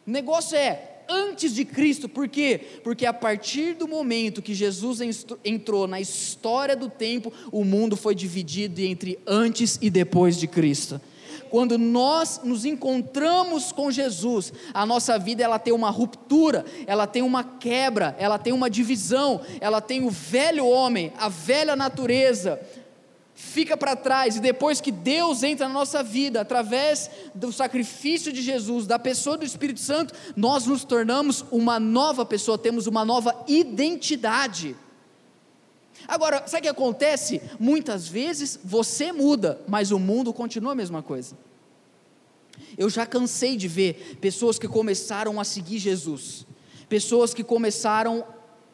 O 0.06 0.12
negócio 0.12 0.58
é, 0.58 0.93
antes 1.10 1.54
de 1.54 1.66
Cristo, 1.66 2.08
por 2.08 2.28
quê? 2.28 2.60
Porque 2.84 3.06
a 3.06 3.14
partir 3.14 3.74
do 3.74 3.88
momento 3.88 4.42
que 4.42 4.54
Jesus 4.54 5.00
entrou 5.44 5.88
na 5.88 6.00
história 6.00 6.76
do 6.76 6.90
tempo, 6.90 7.32
o 7.52 7.64
mundo 7.64 7.96
foi 7.96 8.16
dividido 8.16 8.82
entre 8.82 9.20
antes 9.26 9.78
e 9.82 9.90
depois 9.90 10.38
de 10.38 10.48
Cristo. 10.48 11.00
Quando 11.54 11.78
nós 11.78 12.42
nos 12.44 12.66
encontramos 12.66 13.72
com 13.72 13.92
Jesus, 13.92 14.52
a 14.74 14.88
nossa 14.88 15.20
vida 15.20 15.44
ela 15.44 15.60
tem 15.60 15.72
uma 15.72 15.92
ruptura, 15.92 16.66
ela 16.88 17.06
tem 17.06 17.22
uma 17.22 17.44
quebra, 17.44 18.16
ela 18.18 18.40
tem 18.40 18.52
uma 18.52 18.72
divisão, 18.72 19.40
ela 19.62 19.80
tem 19.80 20.04
o 20.04 20.10
velho 20.10 20.66
homem, 20.66 21.14
a 21.16 21.30
velha 21.30 21.76
natureza, 21.76 22.60
fica 23.36 23.76
para 23.76 23.96
trás, 23.96 24.36
e 24.36 24.40
depois 24.40 24.80
que 24.80 24.92
Deus 24.92 25.44
entra 25.44 25.68
na 25.68 25.74
nossa 25.74 26.04
vida, 26.04 26.42
através 26.42 27.10
do 27.34 27.52
sacrifício 27.52 28.32
de 28.32 28.42
Jesus, 28.42 28.86
da 28.86 29.00
pessoa 29.00 29.38
do 29.38 29.46
Espírito 29.46 29.80
Santo, 29.80 30.14
nós 30.36 30.66
nos 30.66 30.84
tornamos 30.84 31.44
uma 31.52 31.80
nova 31.80 32.26
pessoa, 32.26 32.58
temos 32.58 32.86
uma 32.86 33.04
nova 33.04 33.44
identidade. 33.48 34.76
Agora, 36.08 36.46
sabe 36.48 36.60
o 36.60 36.64
que 36.64 36.70
acontece? 36.70 37.42
Muitas 37.60 38.08
vezes 38.08 38.60
você 38.64 39.12
muda, 39.12 39.62
mas 39.68 39.92
o 39.92 40.00
mundo 40.00 40.34
continua 40.34 40.74
a 40.74 40.76
mesma 40.76 41.02
coisa. 41.02 41.38
Eu 42.78 42.90
já 42.90 43.06
cansei 43.06 43.58
de 43.58 43.68
ver 43.68 44.18
pessoas 44.22 44.60
que 44.60 44.68
começaram 44.68 45.40
a 45.40 45.44
seguir 45.44 45.80
Jesus, 45.80 46.46
pessoas 46.88 47.34
que 47.34 47.44
começaram 47.44 48.24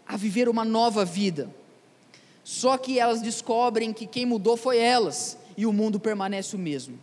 a 0.06 0.18
viver 0.18 0.50
uma 0.50 0.66
nova 0.66 1.06
vida 1.06 1.59
só 2.50 2.79
que 2.79 2.98
elas 2.98 3.22
descobrem 3.22 3.94
que 3.94 4.08
quem 4.08 4.25
mudou 4.25 4.58
foi 4.58 4.79
elas 4.79 5.38
e 5.56 5.68
o 5.68 5.72
mundo 5.72 6.00
permanece 6.00 6.56
o 6.56 6.60
mesmo. 6.60 6.98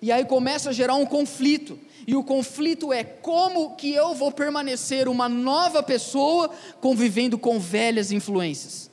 E 0.00 0.12
aí 0.12 0.24
começa 0.24 0.70
a 0.70 0.72
gerar 0.72 0.94
um 0.94 1.04
conflito. 1.04 1.76
E 2.06 2.14
o 2.14 2.22
conflito 2.22 2.92
é 2.92 3.02
como 3.02 3.74
que 3.74 3.92
eu 3.92 4.14
vou 4.14 4.30
permanecer 4.30 5.08
uma 5.08 5.28
nova 5.28 5.82
pessoa 5.82 6.48
convivendo 6.80 7.36
com 7.36 7.58
velhas 7.58 8.12
influências? 8.12 8.88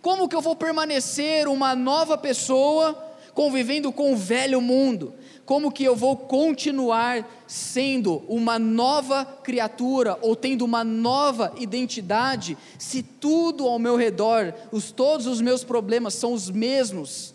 Como 0.00 0.28
que 0.28 0.36
eu 0.36 0.40
vou 0.40 0.54
permanecer 0.54 1.48
uma 1.48 1.74
nova 1.74 2.16
pessoa 2.16 2.96
convivendo 3.34 3.90
com 3.90 4.12
o 4.12 4.16
velho 4.16 4.60
mundo? 4.60 5.12
Como 5.48 5.72
que 5.72 5.82
eu 5.82 5.96
vou 5.96 6.14
continuar 6.14 7.26
sendo 7.46 8.22
uma 8.28 8.58
nova 8.58 9.24
criatura 9.24 10.18
ou 10.20 10.36
tendo 10.36 10.62
uma 10.62 10.84
nova 10.84 11.54
identidade 11.56 12.54
se 12.78 13.02
tudo 13.02 13.66
ao 13.66 13.78
meu 13.78 13.96
redor, 13.96 14.52
os, 14.70 14.92
todos 14.92 15.26
os 15.26 15.40
meus 15.40 15.64
problemas 15.64 16.12
são 16.12 16.34
os 16.34 16.50
mesmos? 16.50 17.34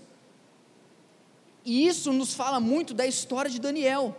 E 1.66 1.88
isso 1.88 2.14
nos 2.14 2.36
fala 2.36 2.60
muito 2.60 2.94
da 2.94 3.08
história 3.08 3.50
de 3.50 3.60
Daniel. 3.60 4.16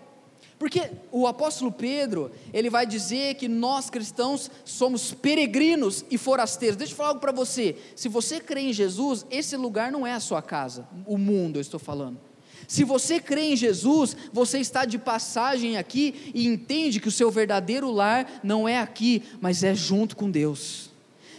Porque 0.58 0.90
o 1.12 1.28
apóstolo 1.28 1.70
Pedro, 1.70 2.32
ele 2.52 2.68
vai 2.68 2.84
dizer 2.84 3.36
que 3.36 3.46
nós 3.46 3.90
cristãos 3.90 4.50
somos 4.64 5.14
peregrinos 5.14 6.04
e 6.10 6.18
forasteiros. 6.18 6.76
Deixa 6.76 6.94
eu 6.94 6.96
falar 6.96 7.10
algo 7.10 7.20
para 7.20 7.30
você. 7.30 7.76
Se 7.94 8.08
você 8.08 8.40
crê 8.40 8.62
em 8.62 8.72
Jesus, 8.72 9.24
esse 9.30 9.56
lugar 9.56 9.92
não 9.92 10.04
é 10.04 10.14
a 10.14 10.20
sua 10.20 10.42
casa, 10.42 10.84
o 11.06 11.16
mundo, 11.16 11.58
eu 11.58 11.60
estou 11.60 11.78
falando. 11.78 12.33
Se 12.66 12.84
você 12.84 13.20
crê 13.20 13.52
em 13.52 13.56
Jesus, 13.56 14.16
você 14.32 14.58
está 14.58 14.84
de 14.84 14.98
passagem 14.98 15.76
aqui 15.76 16.32
e 16.34 16.46
entende 16.46 17.00
que 17.00 17.08
o 17.08 17.12
seu 17.12 17.30
verdadeiro 17.30 17.90
lar 17.90 18.40
não 18.42 18.68
é 18.68 18.78
aqui, 18.78 19.22
mas 19.40 19.62
é 19.62 19.74
junto 19.74 20.16
com 20.16 20.30
Deus. 20.30 20.90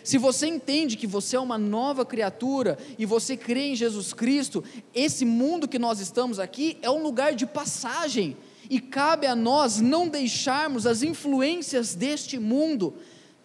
Se 0.03 0.19
você 0.19 0.45
entende 0.45 0.97
que 0.97 1.07
você 1.07 1.35
é 1.35 1.39
uma 1.39 1.57
nova 1.57 2.05
criatura 2.05 2.77
e 2.97 3.07
você 3.07 3.35
crê 3.35 3.69
em 3.69 3.75
Jesus 3.75 4.13
Cristo, 4.13 4.63
esse 4.93 5.25
mundo 5.25 5.67
que 5.67 5.79
nós 5.79 5.99
estamos 5.99 6.37
aqui 6.39 6.77
é 6.83 6.91
um 6.91 7.01
lugar 7.01 7.33
de 7.33 7.47
passagem. 7.47 8.37
E 8.69 8.79
cabe 8.79 9.25
a 9.25 9.35
nós 9.35 9.79
não 9.79 10.07
deixarmos 10.07 10.85
as 10.85 11.01
influências 11.01 11.95
deste 11.95 12.37
mundo 12.37 12.93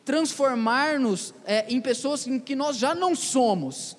transformar-nos 0.04 1.32
é, 1.46 1.66
em 1.68 1.80
pessoas 1.80 2.26
em 2.26 2.38
que 2.38 2.56
nós 2.56 2.76
já 2.76 2.94
não 2.94 3.14
somos, 3.14 3.96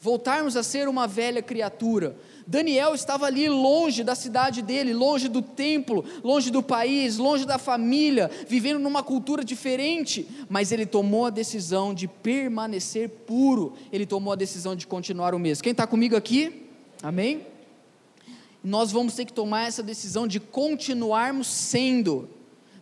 voltarmos 0.00 0.56
a 0.56 0.62
ser 0.62 0.88
uma 0.88 1.06
velha 1.06 1.40
criatura, 1.40 2.16
Daniel 2.46 2.94
estava 2.94 3.26
ali 3.26 3.48
longe 3.48 4.04
da 4.04 4.14
cidade 4.14 4.62
dele, 4.62 4.94
longe 4.94 5.26
do 5.28 5.42
templo, 5.42 6.04
longe 6.22 6.48
do 6.50 6.62
país, 6.62 7.16
longe 7.16 7.44
da 7.44 7.58
família, 7.58 8.30
vivendo 8.46 8.78
numa 8.78 9.02
cultura 9.02 9.44
diferente, 9.44 10.28
mas 10.48 10.70
ele 10.70 10.86
tomou 10.86 11.26
a 11.26 11.30
decisão 11.30 11.92
de 11.92 12.06
permanecer 12.06 13.08
puro, 13.08 13.74
ele 13.90 14.06
tomou 14.06 14.32
a 14.32 14.36
decisão 14.36 14.76
de 14.76 14.86
continuar 14.86 15.34
o 15.34 15.38
mesmo. 15.40 15.64
Quem 15.64 15.72
está 15.72 15.88
comigo 15.88 16.14
aqui? 16.14 16.68
Amém? 17.02 17.44
Nós 18.62 18.92
vamos 18.92 19.14
ter 19.14 19.24
que 19.24 19.32
tomar 19.32 19.66
essa 19.66 19.82
decisão 19.82 20.26
de 20.26 20.38
continuarmos 20.38 21.48
sendo, 21.48 22.28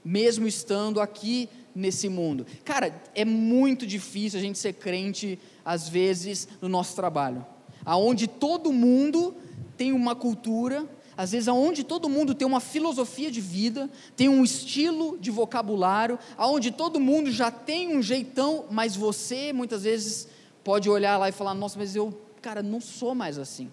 mesmo 0.05 0.47
estando 0.47 1.01
aqui 1.01 1.49
nesse 1.75 2.09
mundo. 2.09 2.47
Cara, 2.65 3.03
é 3.15 3.25
muito 3.25 3.87
difícil 3.87 4.39
a 4.39 4.43
gente 4.43 4.59
ser 4.59 4.75
crente, 4.75 5.39
às 5.65 5.89
vezes, 5.89 6.47
no 6.61 6.69
nosso 6.69 6.95
trabalho, 6.95 7.45
aonde 7.85 8.27
todo 8.27 8.73
mundo 8.73 9.35
tem 9.77 9.93
uma 9.93 10.15
cultura, 10.15 10.89
às 11.17 11.33
vezes 11.33 11.49
aonde 11.49 11.85
todo 11.85 12.09
mundo 12.09 12.35
tem 12.35 12.47
uma 12.47 12.61
filosofia 12.61 13.31
de 13.31 13.41
vida, 13.41 13.89
tem 14.17 14.29
um 14.29 14.43
estilo 14.43 15.17
de 15.19 15.31
vocabulário, 15.31 16.19
aonde 16.37 16.71
todo 16.71 16.99
mundo 16.99 17.31
já 17.31 17.51
tem 17.51 17.97
um 17.97 18.03
jeitão, 18.03 18.65
mas 18.71 18.97
você 18.97 19.53
muitas 19.53 19.85
vezes 19.85 20.29
pode 20.63 20.89
olhar 20.91 21.17
lá 21.17 21.29
e 21.29 21.33
falar: 21.33 21.55
"Nossa, 21.55 21.79
mas 21.79 21.95
eu, 21.95 22.19
cara, 22.43 22.63
não 22.63 22.81
sou 22.81 23.15
mais 23.15 23.39
assim". 23.39 23.71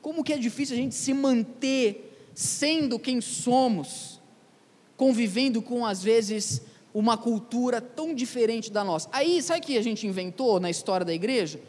Como 0.00 0.22
que 0.22 0.32
é 0.32 0.38
difícil 0.38 0.76
a 0.76 0.78
gente 0.78 0.94
se 0.94 1.12
manter 1.12 2.30
sendo 2.34 2.98
quem 2.98 3.20
somos, 3.20 4.20
convivendo 4.96 5.60
com 5.60 5.84
às 5.84 6.02
vezes 6.02 6.62
uma 6.94 7.16
cultura 7.16 7.80
tão 7.80 8.14
diferente 8.14 8.70
da 8.70 8.84
nossa. 8.84 9.08
Aí, 9.12 9.42
sabe 9.42 9.60
o 9.60 9.62
que 9.62 9.76
a 9.76 9.82
gente 9.82 10.06
inventou 10.06 10.58
na 10.60 10.70
história 10.70 11.04
da 11.04 11.12
igreja? 11.12 11.60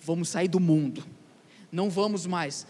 Vamos 0.00 0.28
sair 0.28 0.48
do 0.48 0.60
mundo 0.60 1.17
não 1.70 1.90
vamos 1.90 2.26
mais. 2.26 2.66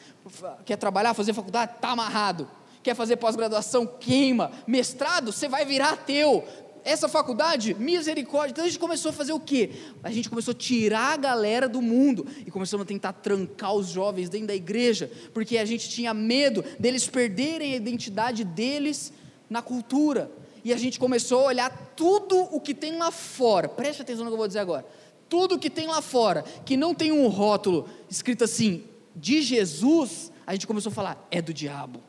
Quer 0.64 0.76
trabalhar, 0.76 1.14
fazer 1.14 1.32
faculdade? 1.32 1.74
Está 1.76 1.90
amarrado. 1.90 2.48
Quer 2.82 2.94
fazer 2.94 3.16
pós-graduação? 3.16 3.86
Queima. 3.86 4.50
Mestrado? 4.66 5.32
Você 5.32 5.48
vai 5.48 5.64
virar 5.64 5.90
ateu. 5.90 6.44
essa 6.84 7.08
faculdade, 7.08 7.74
misericórdia. 7.74 8.52
Então 8.52 8.64
a 8.64 8.68
gente 8.68 8.78
começou 8.78 9.10
a 9.10 9.12
fazer 9.12 9.32
o 9.32 9.40
quê? 9.40 9.70
A 10.02 10.10
gente 10.10 10.28
começou 10.30 10.52
a 10.52 10.54
tirar 10.54 11.12
a 11.12 11.16
galera 11.16 11.68
do 11.68 11.82
mundo 11.82 12.26
e 12.46 12.50
começamos 12.50 12.84
a 12.84 12.86
tentar 12.86 13.12
trancar 13.12 13.74
os 13.74 13.88
jovens 13.88 14.28
dentro 14.28 14.48
da 14.48 14.54
igreja, 14.54 15.10
porque 15.34 15.58
a 15.58 15.64
gente 15.64 15.88
tinha 15.88 16.14
medo 16.14 16.64
deles 16.78 17.06
perderem 17.06 17.74
a 17.74 17.76
identidade 17.76 18.42
deles 18.42 19.12
na 19.50 19.60
cultura. 19.60 20.30
E 20.64 20.72
a 20.72 20.76
gente 20.76 20.98
começou 20.98 21.42
a 21.42 21.44
olhar 21.44 21.92
tudo 21.94 22.36
o 22.36 22.60
que 22.60 22.74
tem 22.74 22.96
lá 22.96 23.10
fora. 23.10 23.68
Preste 23.68 24.02
atenção 24.02 24.24
no 24.24 24.30
que 24.30 24.34
eu 24.34 24.38
vou 24.38 24.48
dizer 24.48 24.58
agora. 24.58 24.84
Tudo 25.28 25.58
que 25.58 25.68
tem 25.68 25.86
lá 25.86 26.00
fora, 26.00 26.42
que 26.64 26.76
não 26.76 26.94
tem 26.94 27.12
um 27.12 27.28
rótulo 27.28 27.88
escrito 28.08 28.44
assim, 28.44 28.84
de 29.14 29.42
Jesus, 29.42 30.32
a 30.46 30.52
gente 30.52 30.66
começou 30.66 30.90
a 30.90 30.94
falar, 30.94 31.28
é 31.30 31.42
do 31.42 31.52
diabo. 31.52 32.00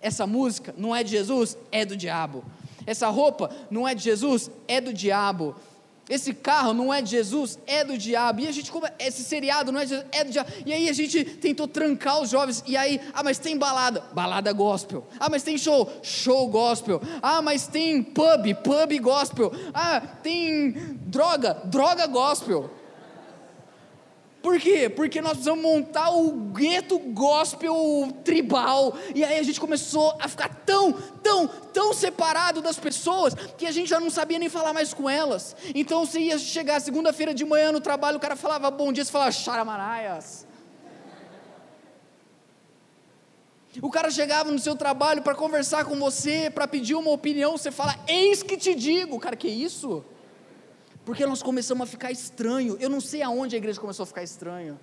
Essa 0.00 0.26
música 0.26 0.74
não 0.78 0.94
é 0.94 1.02
de 1.02 1.10
Jesus, 1.10 1.56
é 1.70 1.84
do 1.84 1.96
diabo. 1.96 2.44
Essa 2.86 3.08
roupa 3.08 3.50
não 3.70 3.86
é 3.86 3.94
de 3.94 4.02
Jesus, 4.02 4.50
é 4.66 4.80
do 4.80 4.92
diabo. 4.92 5.54
Esse 6.10 6.34
carro 6.34 6.74
não 6.74 6.92
é 6.92 7.00
de 7.00 7.10
Jesus, 7.10 7.56
é 7.68 7.84
do 7.84 7.96
diabo. 7.96 8.40
E 8.40 8.48
a 8.48 8.50
gente, 8.50 8.72
esse 8.98 9.22
seriado 9.22 9.70
não 9.70 9.78
é 9.80 9.84
de 9.84 9.90
Jesus, 9.90 10.06
é 10.10 10.24
do 10.24 10.32
diabo. 10.32 10.50
E 10.66 10.72
aí 10.72 10.88
a 10.88 10.92
gente 10.92 11.24
tentou 11.24 11.68
trancar 11.68 12.20
os 12.20 12.28
jovens. 12.28 12.64
E 12.66 12.76
aí, 12.76 13.00
ah, 13.14 13.22
mas 13.22 13.38
tem 13.38 13.56
balada, 13.56 14.02
balada 14.12 14.52
gospel. 14.52 15.06
Ah, 15.20 15.30
mas 15.30 15.44
tem 15.44 15.56
show, 15.56 15.88
show 16.02 16.48
gospel. 16.48 17.00
Ah, 17.22 17.40
mas 17.40 17.68
tem 17.68 18.02
pub, 18.02 18.52
pub 18.64 18.98
gospel. 19.00 19.52
Ah, 19.72 20.00
tem 20.00 20.72
droga, 21.06 21.54
droga 21.64 22.08
gospel. 22.08 22.79
Por 24.42 24.58
quê? 24.58 24.88
Porque 24.88 25.20
nós 25.20 25.32
precisamos 25.32 25.62
montar 25.62 26.10
o 26.10 26.32
gueto 26.32 26.98
gospel 26.98 27.74
tribal. 28.24 28.96
E 29.14 29.22
aí 29.22 29.38
a 29.38 29.42
gente 29.42 29.60
começou 29.60 30.16
a 30.18 30.28
ficar 30.28 30.48
tão, 30.64 30.92
tão, 30.92 31.46
tão 31.46 31.92
separado 31.92 32.62
das 32.62 32.78
pessoas 32.78 33.34
que 33.34 33.66
a 33.66 33.72
gente 33.72 33.88
já 33.88 34.00
não 34.00 34.08
sabia 34.08 34.38
nem 34.38 34.48
falar 34.48 34.72
mais 34.72 34.94
com 34.94 35.10
elas. 35.10 35.54
Então 35.74 36.06
você 36.06 36.20
ia 36.20 36.38
chegar 36.38 36.80
segunda-feira 36.80 37.34
de 37.34 37.44
manhã 37.44 37.70
no 37.70 37.80
trabalho, 37.80 38.16
o 38.16 38.20
cara 38.20 38.34
falava 38.34 38.70
bom 38.70 38.92
dia, 38.92 39.04
você 39.04 39.12
falava 39.12 39.32
charamanaias. 39.32 40.46
O 43.82 43.90
cara 43.90 44.10
chegava 44.10 44.50
no 44.50 44.58
seu 44.58 44.74
trabalho 44.74 45.22
para 45.22 45.34
conversar 45.34 45.84
com 45.84 45.96
você, 45.96 46.50
para 46.50 46.66
pedir 46.66 46.94
uma 46.94 47.10
opinião, 47.10 47.56
você 47.56 47.70
fala, 47.70 47.94
eis 48.08 48.42
que 48.42 48.56
te 48.56 48.74
digo. 48.74 49.20
Cara, 49.20 49.36
que 49.36 49.48
isso? 49.48 50.04
Porque 51.04 51.26
nós 51.26 51.42
começamos 51.42 51.82
a 51.82 51.90
ficar 51.90 52.10
estranho. 52.10 52.76
Eu 52.78 52.88
não 52.88 53.00
sei 53.00 53.22
aonde 53.22 53.54
a 53.56 53.58
igreja 53.58 53.80
começou 53.80 54.04
a 54.04 54.06
ficar 54.06 54.22
estranho. 54.22 54.78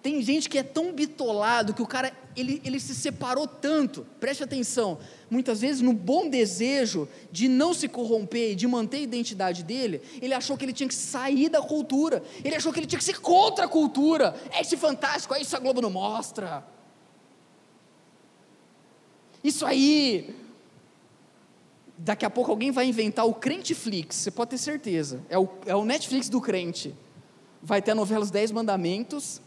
Tem 0.00 0.22
gente 0.22 0.48
que 0.48 0.56
é 0.56 0.62
tão 0.62 0.92
bitolado 0.92 1.74
que 1.74 1.82
o 1.82 1.86
cara 1.86 2.12
ele, 2.36 2.62
ele 2.64 2.78
se 2.78 2.94
separou 2.94 3.46
tanto. 3.48 4.06
Preste 4.20 4.44
atenção. 4.44 4.98
Muitas 5.28 5.60
vezes 5.60 5.82
no 5.82 5.92
bom 5.92 6.30
desejo 6.30 7.08
de 7.32 7.48
não 7.48 7.74
se 7.74 7.88
corromper 7.88 8.52
e 8.52 8.54
de 8.54 8.66
manter 8.66 8.98
a 8.98 9.00
identidade 9.00 9.64
dele, 9.64 10.00
ele 10.22 10.32
achou 10.32 10.56
que 10.56 10.64
ele 10.64 10.72
tinha 10.72 10.88
que 10.88 10.94
sair 10.94 11.48
da 11.48 11.60
cultura. 11.60 12.22
Ele 12.44 12.54
achou 12.54 12.72
que 12.72 12.78
ele 12.78 12.86
tinha 12.86 12.98
que 12.98 13.04
ser 13.04 13.20
contra 13.20 13.64
a 13.64 13.68
cultura. 13.68 14.34
É 14.52 14.60
esse 14.60 14.76
fantástico, 14.76 15.34
é 15.34 15.42
isso 15.42 15.56
a 15.56 15.58
Globo 15.58 15.82
não 15.82 15.90
mostra. 15.90 16.64
Isso 19.42 19.66
aí 19.66 20.34
daqui 21.98 22.24
a 22.24 22.30
pouco 22.30 22.50
alguém 22.50 22.70
vai 22.70 22.86
inventar 22.86 23.26
o 23.26 23.34
Crenteflix, 23.34 24.16
você 24.16 24.30
pode 24.30 24.50
ter 24.50 24.58
certeza. 24.58 25.20
É 25.28 25.38
o, 25.38 25.48
é 25.66 25.74
o 25.74 25.84
Netflix 25.84 26.28
do 26.28 26.40
crente. 26.40 26.94
Vai 27.60 27.82
ter 27.82 27.90
a 27.90 27.94
novela 27.94 28.22
Os 28.22 28.30
Dez 28.30 28.52
Mandamentos, 28.52 29.40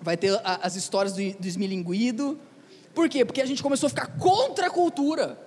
vai 0.00 0.16
ter 0.16 0.34
a, 0.44 0.66
as 0.66 0.74
histórias 0.74 1.14
do, 1.14 1.32
do 1.38 1.46
esmilinguido. 1.46 2.38
Por 2.92 3.08
quê? 3.08 3.24
Porque 3.24 3.40
a 3.40 3.46
gente 3.46 3.62
começou 3.62 3.86
a 3.86 3.90
ficar 3.90 4.18
contra 4.18 4.66
a 4.66 4.70
cultura. 4.70 5.38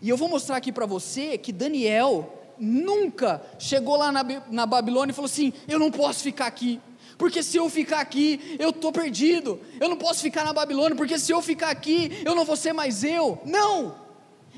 E 0.00 0.08
eu 0.08 0.16
vou 0.16 0.28
mostrar 0.28 0.56
aqui 0.56 0.72
para 0.72 0.86
você 0.86 1.36
que 1.36 1.52
Daniel 1.52 2.34
nunca 2.58 3.42
chegou 3.58 3.96
lá 3.96 4.10
na, 4.10 4.24
na 4.50 4.66
Babilônia 4.66 5.12
e 5.12 5.14
falou 5.14 5.26
assim: 5.26 5.52
Eu 5.68 5.78
não 5.78 5.90
posso 5.90 6.22
ficar 6.22 6.46
aqui 6.46 6.80
porque 7.18 7.42
se 7.42 7.56
eu 7.56 7.68
ficar 7.68 7.98
aqui, 7.98 8.56
eu 8.60 8.70
estou 8.70 8.92
perdido. 8.92 9.60
Eu 9.80 9.88
não 9.88 9.96
posso 9.96 10.22
ficar 10.22 10.44
na 10.44 10.52
Babilônia, 10.52 10.96
porque 10.96 11.18
se 11.18 11.32
eu 11.32 11.42
ficar 11.42 11.68
aqui, 11.68 12.22
eu 12.24 12.32
não 12.32 12.44
vou 12.44 12.56
ser 12.56 12.72
mais 12.72 13.02
eu. 13.02 13.42
Não! 13.44 13.96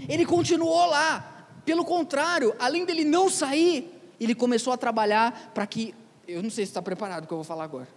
Ele 0.07 0.27
continuou 0.27 0.85
lá. 0.87 1.27
Pelo 1.65 1.85
contrário, 1.85 2.55
além 2.59 2.85
dele 2.85 3.03
não 3.03 3.31
sair, 3.31 3.91
ele 4.21 4.35
começou 4.35 4.75
a 4.75 4.77
trabalhar 4.77 5.51
para 5.55 5.67
que. 5.67 5.95
Eu 6.29 6.43
não 6.43 6.51
sei 6.51 6.67
se 6.67 6.71
está 6.71 6.83
preparado 6.83 7.25
o 7.25 7.27
que 7.27 7.33
eu 7.33 7.39
vou 7.39 7.45
falar 7.45 7.65
agora. 7.65 7.89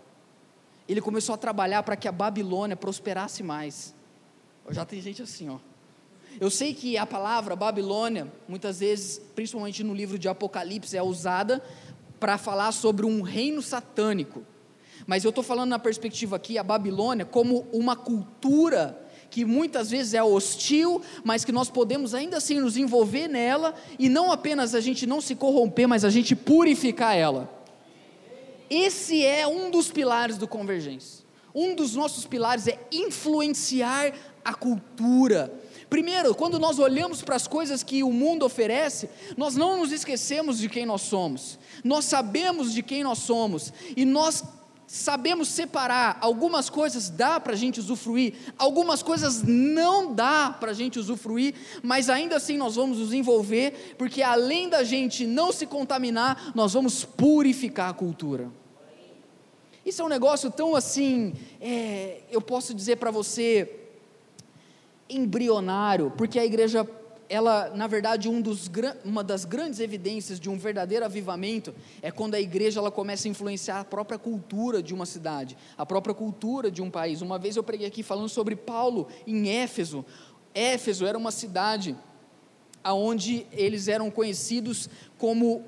Ele 0.88 1.01
começou 1.01 1.36
a 1.36 1.38
trabalhar 1.38 1.84
para 1.84 1.98
que 1.98 2.08
a 2.08 2.12
Babilônia 2.12 2.75
prosperasse 2.75 3.43
mais. 3.43 3.93
Já 4.70 4.86
tem 4.86 5.02
gente 5.02 5.21
assim, 5.21 5.49
ó. 5.49 5.58
Eu 6.39 6.49
sei 6.49 6.73
que 6.73 6.97
a 6.97 7.06
palavra 7.06 7.56
Babilônia, 7.56 8.32
muitas 8.47 8.80
vezes, 8.80 9.19
principalmente 9.36 9.84
no 9.84 9.93
livro 9.93 10.17
de 10.17 10.28
Apocalipse, 10.28 10.95
é 10.95 11.04
usada 11.04 11.62
para 12.19 12.38
falar 12.38 12.71
sobre 12.71 13.06
um 13.06 13.21
reino 13.21 13.62
satânico. 13.62 14.43
Mas 15.06 15.24
eu 15.24 15.30
estou 15.30 15.44
falando 15.44 15.70
na 15.70 15.80
perspectiva 15.80 16.36
aqui, 16.36 16.58
a 16.58 16.63
Babilônia, 16.63 17.26
como 17.26 17.68
uma 17.72 17.96
cultura 17.96 19.00
que 19.30 19.44
muitas 19.44 19.89
vezes 19.89 20.13
é 20.13 20.24
hostil, 20.24 21.02
mas 21.24 21.44
que 21.44 21.52
nós 21.52 21.70
podemos 21.70 22.13
ainda 22.13 22.38
assim 22.38 22.60
nos 22.60 22.78
envolver 22.78 23.28
nela 23.28 23.74
e 23.98 24.08
não 24.08 24.32
apenas 24.32 24.76
a 24.76 24.80
gente 24.80 25.08
não 25.08 25.20
se 25.20 25.34
corromper, 25.34 25.88
mas 25.88 26.06
a 26.06 26.10
gente 26.12 26.36
purificar 26.36 27.18
ela. 27.18 27.50
Esse 28.70 29.26
é 29.26 29.48
um 29.48 29.72
dos 29.72 29.92
pilares 29.92 30.38
do 30.38 30.48
Convergência. 30.48 31.24
Um 31.54 31.76
dos 31.76 31.96
nossos 31.96 32.26
pilares 32.26 32.68
é 32.68 32.80
influenciar 32.92 34.13
a 34.46 34.54
cultura. 34.54 35.54
Primeiro, 35.89 36.34
quando 36.34 36.60
nós 36.60 36.80
olhamos 36.80 37.22
para 37.22 37.36
as 37.36 37.48
coisas 37.48 37.84
que 37.84 38.04
o 38.04 38.12
mundo 38.12 38.46
oferece, 38.46 39.10
nós 39.38 39.56
não 39.56 39.80
nos 39.80 39.92
esquecemos 39.92 40.58
de 40.58 40.70
quem 40.70 40.86
nós 40.86 41.02
somos, 41.02 41.60
nós 41.84 42.06
sabemos 42.06 42.74
de 42.74 42.82
quem 42.82 43.04
nós 43.04 43.20
somos 43.20 43.72
e 43.96 44.06
nós 44.06 44.44
sabemos 44.93 45.47
separar, 45.47 46.19
algumas 46.21 46.69
coisas 46.69 47.10
dá 47.10 47.39
para 47.39 47.53
a 47.53 47.56
gente 47.56 47.79
usufruir, 47.79 48.36
algumas 48.60 49.01
coisas 49.01 49.41
não 49.41 50.13
dá 50.13 50.56
para 50.60 50.69
a 50.69 50.73
gente 50.73 50.99
usufruir, 50.99 51.56
mas 51.82 52.12
ainda 52.12 52.36
assim 52.36 52.58
nós 52.58 52.75
vamos 52.75 52.99
nos 52.99 53.12
envolver, 53.12 53.95
porque 53.97 54.21
além 54.21 54.69
da 54.69 54.84
gente 54.84 55.25
não 55.25 55.51
se 55.51 55.65
contaminar, 55.65 56.51
nós 56.53 56.73
vamos 56.73 57.03
purificar 57.03 57.89
a 57.89 57.93
cultura. 57.93 58.51
Isso 59.84 59.99
é 59.99 60.06
um 60.06 60.10
negócio 60.10 60.51
tão 60.51 60.75
assim, 60.75 61.34
é, 61.60 62.21
eu 62.29 62.39
posso 62.39 62.71
dizer 62.71 62.97
para 62.97 63.10
você, 63.10 63.88
embrionário, 65.10 66.13
porque 66.15 66.38
a 66.38 66.45
igreja 66.45 66.88
ela, 67.34 67.72
na 67.74 67.88
verdade, 67.88 68.30
um 68.30 68.39
dos, 68.39 68.69
uma 69.04 69.24
das 69.24 69.43
grandes 69.43 69.80
evidências 69.80 70.39
de 70.39 70.52
um 70.52 70.56
verdadeiro 70.56 71.04
avivamento 71.04 71.74
é 72.00 72.12
quando 72.12 72.36
a 72.36 72.39
igreja 72.39 72.80
ela 72.80 72.91
começa 72.91 73.28
a 73.28 73.32
influenciar 73.32 73.80
a 73.80 73.84
própria 73.84 74.19
cultura 74.19 74.84
de 74.84 74.93
uma 74.93 75.08
cidade, 75.08 75.58
a 75.76 75.84
própria 75.84 76.13
cultura 76.13 76.69
de 76.69 76.80
um 76.80 76.91
país. 76.91 77.24
Uma 77.24 77.39
vez 77.39 77.56
eu 77.56 77.63
preguei 77.63 77.88
aqui 77.88 78.04
falando 78.04 78.30
sobre 78.30 78.56
Paulo 78.56 79.08
em 79.26 79.50
Éfeso. 79.50 80.06
Éfeso 80.54 81.08
era 81.08 81.17
uma 81.17 81.32
cidade 81.32 81.98
onde 82.86 83.48
eles 83.52 83.88
eram 83.88 84.12
conhecidos 84.12 84.88
como 85.17 85.63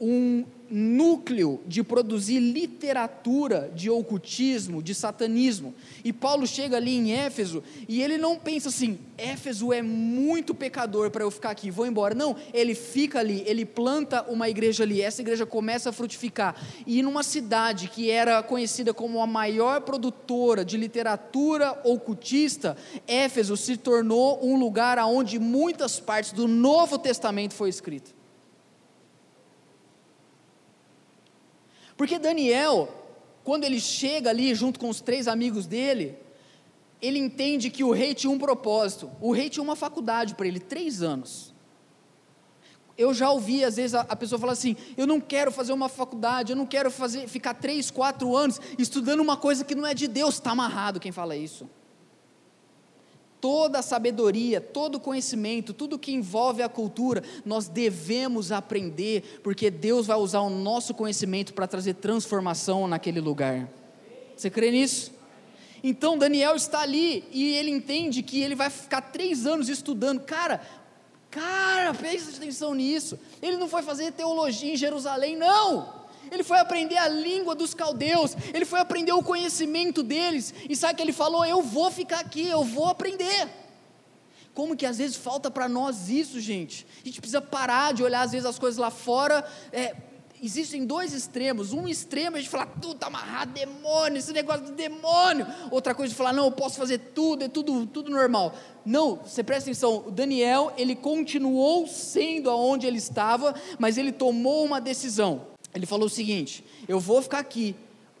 um 0.00 0.44
núcleo 0.70 1.62
de 1.66 1.82
produzir 1.82 2.38
literatura 2.40 3.70
de 3.74 3.88
ocultismo, 3.88 4.82
de 4.82 4.94
satanismo. 4.94 5.74
E 6.04 6.12
Paulo 6.12 6.46
chega 6.46 6.76
ali 6.76 6.94
em 6.94 7.12
Éfeso 7.12 7.62
e 7.88 8.02
ele 8.02 8.18
não 8.18 8.38
pensa 8.38 8.68
assim: 8.68 8.98
Éfeso 9.16 9.72
é 9.72 9.82
muito 9.82 10.54
pecador 10.54 11.10
para 11.10 11.24
eu 11.24 11.30
ficar 11.30 11.50
aqui, 11.50 11.70
vou 11.70 11.86
embora. 11.86 12.14
Não, 12.14 12.36
ele 12.52 12.74
fica 12.74 13.18
ali, 13.18 13.42
ele 13.46 13.64
planta 13.64 14.22
uma 14.28 14.48
igreja 14.48 14.82
ali, 14.82 15.00
essa 15.00 15.22
igreja 15.22 15.46
começa 15.46 15.90
a 15.90 15.92
frutificar. 15.92 16.54
E 16.86 17.02
numa 17.02 17.22
cidade 17.22 17.88
que 17.88 18.10
era 18.10 18.42
conhecida 18.42 18.92
como 18.92 19.22
a 19.22 19.26
maior 19.26 19.80
produtora 19.80 20.64
de 20.64 20.76
literatura 20.76 21.80
ocultista, 21.84 22.76
Éfeso 23.06 23.56
se 23.56 23.76
tornou 23.76 24.44
um 24.44 24.58
lugar 24.58 24.98
onde 24.98 25.38
muitas 25.38 25.98
partes 25.98 26.32
do 26.32 26.46
Novo 26.46 26.98
Testamento 26.98 27.54
foi 27.54 27.68
escrito. 27.68 28.17
Porque 31.98 32.16
Daniel, 32.16 32.88
quando 33.42 33.64
ele 33.64 33.80
chega 33.80 34.30
ali 34.30 34.54
junto 34.54 34.78
com 34.78 34.88
os 34.88 35.00
três 35.00 35.26
amigos 35.26 35.66
dele, 35.66 36.16
ele 37.02 37.18
entende 37.18 37.70
que 37.70 37.82
o 37.82 37.90
rei 37.90 38.14
tinha 38.14 38.30
um 38.30 38.38
propósito. 38.38 39.10
O 39.20 39.32
rei 39.32 39.50
tinha 39.50 39.64
uma 39.64 39.74
faculdade 39.74 40.36
para 40.36 40.46
ele, 40.46 40.60
três 40.60 41.02
anos. 41.02 41.52
Eu 42.96 43.12
já 43.12 43.28
ouvi, 43.30 43.64
às 43.64 43.76
vezes, 43.76 43.94
a, 43.94 44.16
pessoa 44.16 44.38
falar 44.38 44.52
assim: 44.52 44.76
eu 44.96 45.08
não 45.08 45.20
quero 45.20 45.50
fazer 45.50 45.72
uma 45.72 45.88
faculdade, 45.88 46.52
eu 46.52 46.56
não 46.56 46.66
quero 46.66 46.88
fazer, 46.88 47.26
ficar 47.28 47.54
três, 47.54 47.90
quatro 47.90 48.36
anos 48.36 48.60
estudando 48.78 49.18
uma 49.18 49.36
coisa 49.36 49.64
que 49.64 49.74
não 49.74 49.84
é 49.84 49.92
de 49.92 50.06
Deus. 50.06 50.36
Está 50.36 50.52
amarrado 50.52 51.00
quem 51.00 51.10
fala 51.10 51.36
isso 51.36 51.68
toda 53.40 53.78
a 53.78 53.82
sabedoria, 53.82 54.60
todo 54.60 54.96
o 54.96 55.00
conhecimento, 55.00 55.72
tudo 55.72 55.98
que 55.98 56.12
envolve 56.12 56.62
a 56.62 56.68
cultura, 56.68 57.22
nós 57.44 57.68
devemos 57.68 58.52
aprender, 58.52 59.40
porque 59.42 59.70
Deus 59.70 60.06
vai 60.06 60.16
usar 60.16 60.40
o 60.40 60.50
nosso 60.50 60.94
conhecimento 60.94 61.54
para 61.54 61.66
trazer 61.66 61.94
transformação 61.94 62.86
naquele 62.86 63.20
lugar. 63.20 63.68
Você 64.36 64.50
crê 64.50 64.70
nisso? 64.70 65.12
Então 65.82 66.18
Daniel 66.18 66.56
está 66.56 66.80
ali 66.80 67.24
e 67.30 67.54
ele 67.54 67.70
entende 67.70 68.22
que 68.22 68.40
ele 68.40 68.54
vai 68.54 68.70
ficar 68.70 69.00
três 69.00 69.46
anos 69.46 69.68
estudando. 69.68 70.20
Cara, 70.20 70.60
cara, 71.30 71.94
presta 71.94 72.36
atenção 72.36 72.74
nisso. 72.74 73.18
Ele 73.40 73.56
não 73.56 73.68
foi 73.68 73.82
fazer 73.82 74.12
teologia 74.12 74.72
em 74.72 74.76
Jerusalém, 74.76 75.36
não. 75.36 75.97
Ele 76.30 76.44
foi 76.44 76.58
aprender 76.58 76.96
a 76.96 77.08
língua 77.08 77.54
dos 77.54 77.74
caldeus, 77.74 78.36
ele 78.52 78.64
foi 78.64 78.80
aprender 78.80 79.12
o 79.12 79.22
conhecimento 79.22 80.02
deles, 80.02 80.54
e 80.68 80.76
sabe 80.76 80.94
que 80.94 81.02
ele 81.02 81.12
falou: 81.12 81.44
Eu 81.44 81.62
vou 81.62 81.90
ficar 81.90 82.20
aqui, 82.20 82.46
eu 82.46 82.64
vou 82.64 82.86
aprender. 82.86 83.48
Como 84.54 84.76
que 84.76 84.84
às 84.84 84.98
vezes 84.98 85.16
falta 85.16 85.50
para 85.50 85.68
nós 85.68 86.08
isso, 86.08 86.40
gente? 86.40 86.84
A 87.02 87.06
gente 87.06 87.20
precisa 87.20 87.40
parar 87.40 87.94
de 87.94 88.02
olhar 88.02 88.22
às 88.22 88.32
vezes 88.32 88.44
as 88.44 88.58
coisas 88.58 88.76
lá 88.76 88.90
fora. 88.90 89.44
É, 89.72 89.94
existem 90.42 90.84
dois 90.84 91.12
extremos. 91.12 91.72
Um 91.72 91.86
extremo 91.86 92.36
é 92.36 92.38
a 92.38 92.42
gente 92.42 92.50
falar, 92.50 92.66
tudo 92.66 92.94
está 92.94 93.06
amarrado, 93.06 93.52
demônio, 93.52 94.18
esse 94.18 94.32
negócio 94.32 94.64
do 94.64 94.72
demônio. 94.72 95.46
Outra 95.70 95.94
coisa 95.94 96.12
é 96.12 96.16
falar, 96.16 96.32
não, 96.32 96.46
eu 96.46 96.52
posso 96.52 96.76
fazer 96.76 96.98
tudo, 97.14 97.44
é 97.44 97.48
tudo, 97.48 97.86
tudo 97.86 98.10
normal. 98.10 98.54
Não, 98.84 99.16
você 99.16 99.42
presta 99.42 99.70
atenção, 99.70 100.04
o 100.06 100.10
Daniel, 100.10 100.72
ele 100.76 100.96
continuou 100.96 101.86
sendo 101.86 102.50
aonde 102.50 102.86
ele 102.86 102.98
estava, 102.98 103.54
mas 103.78 103.98
ele 103.98 104.12
tomou 104.12 104.64
uma 104.64 104.80
decisão. 104.80 105.46
Ele 105.74 105.86
falou 105.86 106.06
o 106.06 106.10
seguinte: 106.10 106.64
eu 106.86 106.98
vou 106.98 107.22
ficar 107.22 107.38
aqui, 107.38 107.74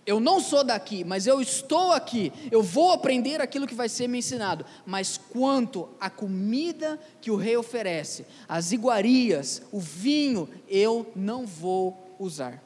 eu 0.08 0.18
não 0.18 0.40
sou 0.40 0.64
daqui, 0.64 1.04
mas 1.04 1.26
eu 1.26 1.38
estou 1.38 1.92
aqui, 1.92 2.32
eu 2.50 2.62
vou 2.62 2.92
aprender 2.92 3.42
aquilo 3.42 3.66
que 3.66 3.74
vai 3.74 3.90
ser 3.90 4.08
me 4.08 4.18
ensinado. 4.18 4.64
Mas 4.86 5.18
quanto 5.18 5.88
à 6.00 6.08
comida 6.08 6.98
que 7.20 7.30
o 7.30 7.36
rei 7.36 7.56
oferece, 7.56 8.24
as 8.48 8.72
iguarias, 8.72 9.62
o 9.70 9.78
vinho, 9.78 10.48
eu 10.66 11.10
não 11.14 11.46
vou 11.46 12.16
usar. 12.18 12.62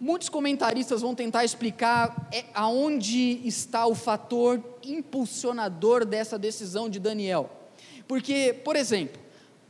Muitos 0.00 0.28
comentaristas 0.28 1.00
vão 1.00 1.14
tentar 1.14 1.44
explicar 1.44 2.28
é, 2.32 2.46
aonde 2.54 3.46
está 3.46 3.86
o 3.86 3.94
fator 3.94 4.60
impulsionador 4.82 6.04
dessa 6.04 6.38
decisão 6.38 6.88
de 6.88 6.98
Daniel. 6.98 7.50
Porque, 8.08 8.58
por 8.64 8.74
exemplo, 8.74 9.20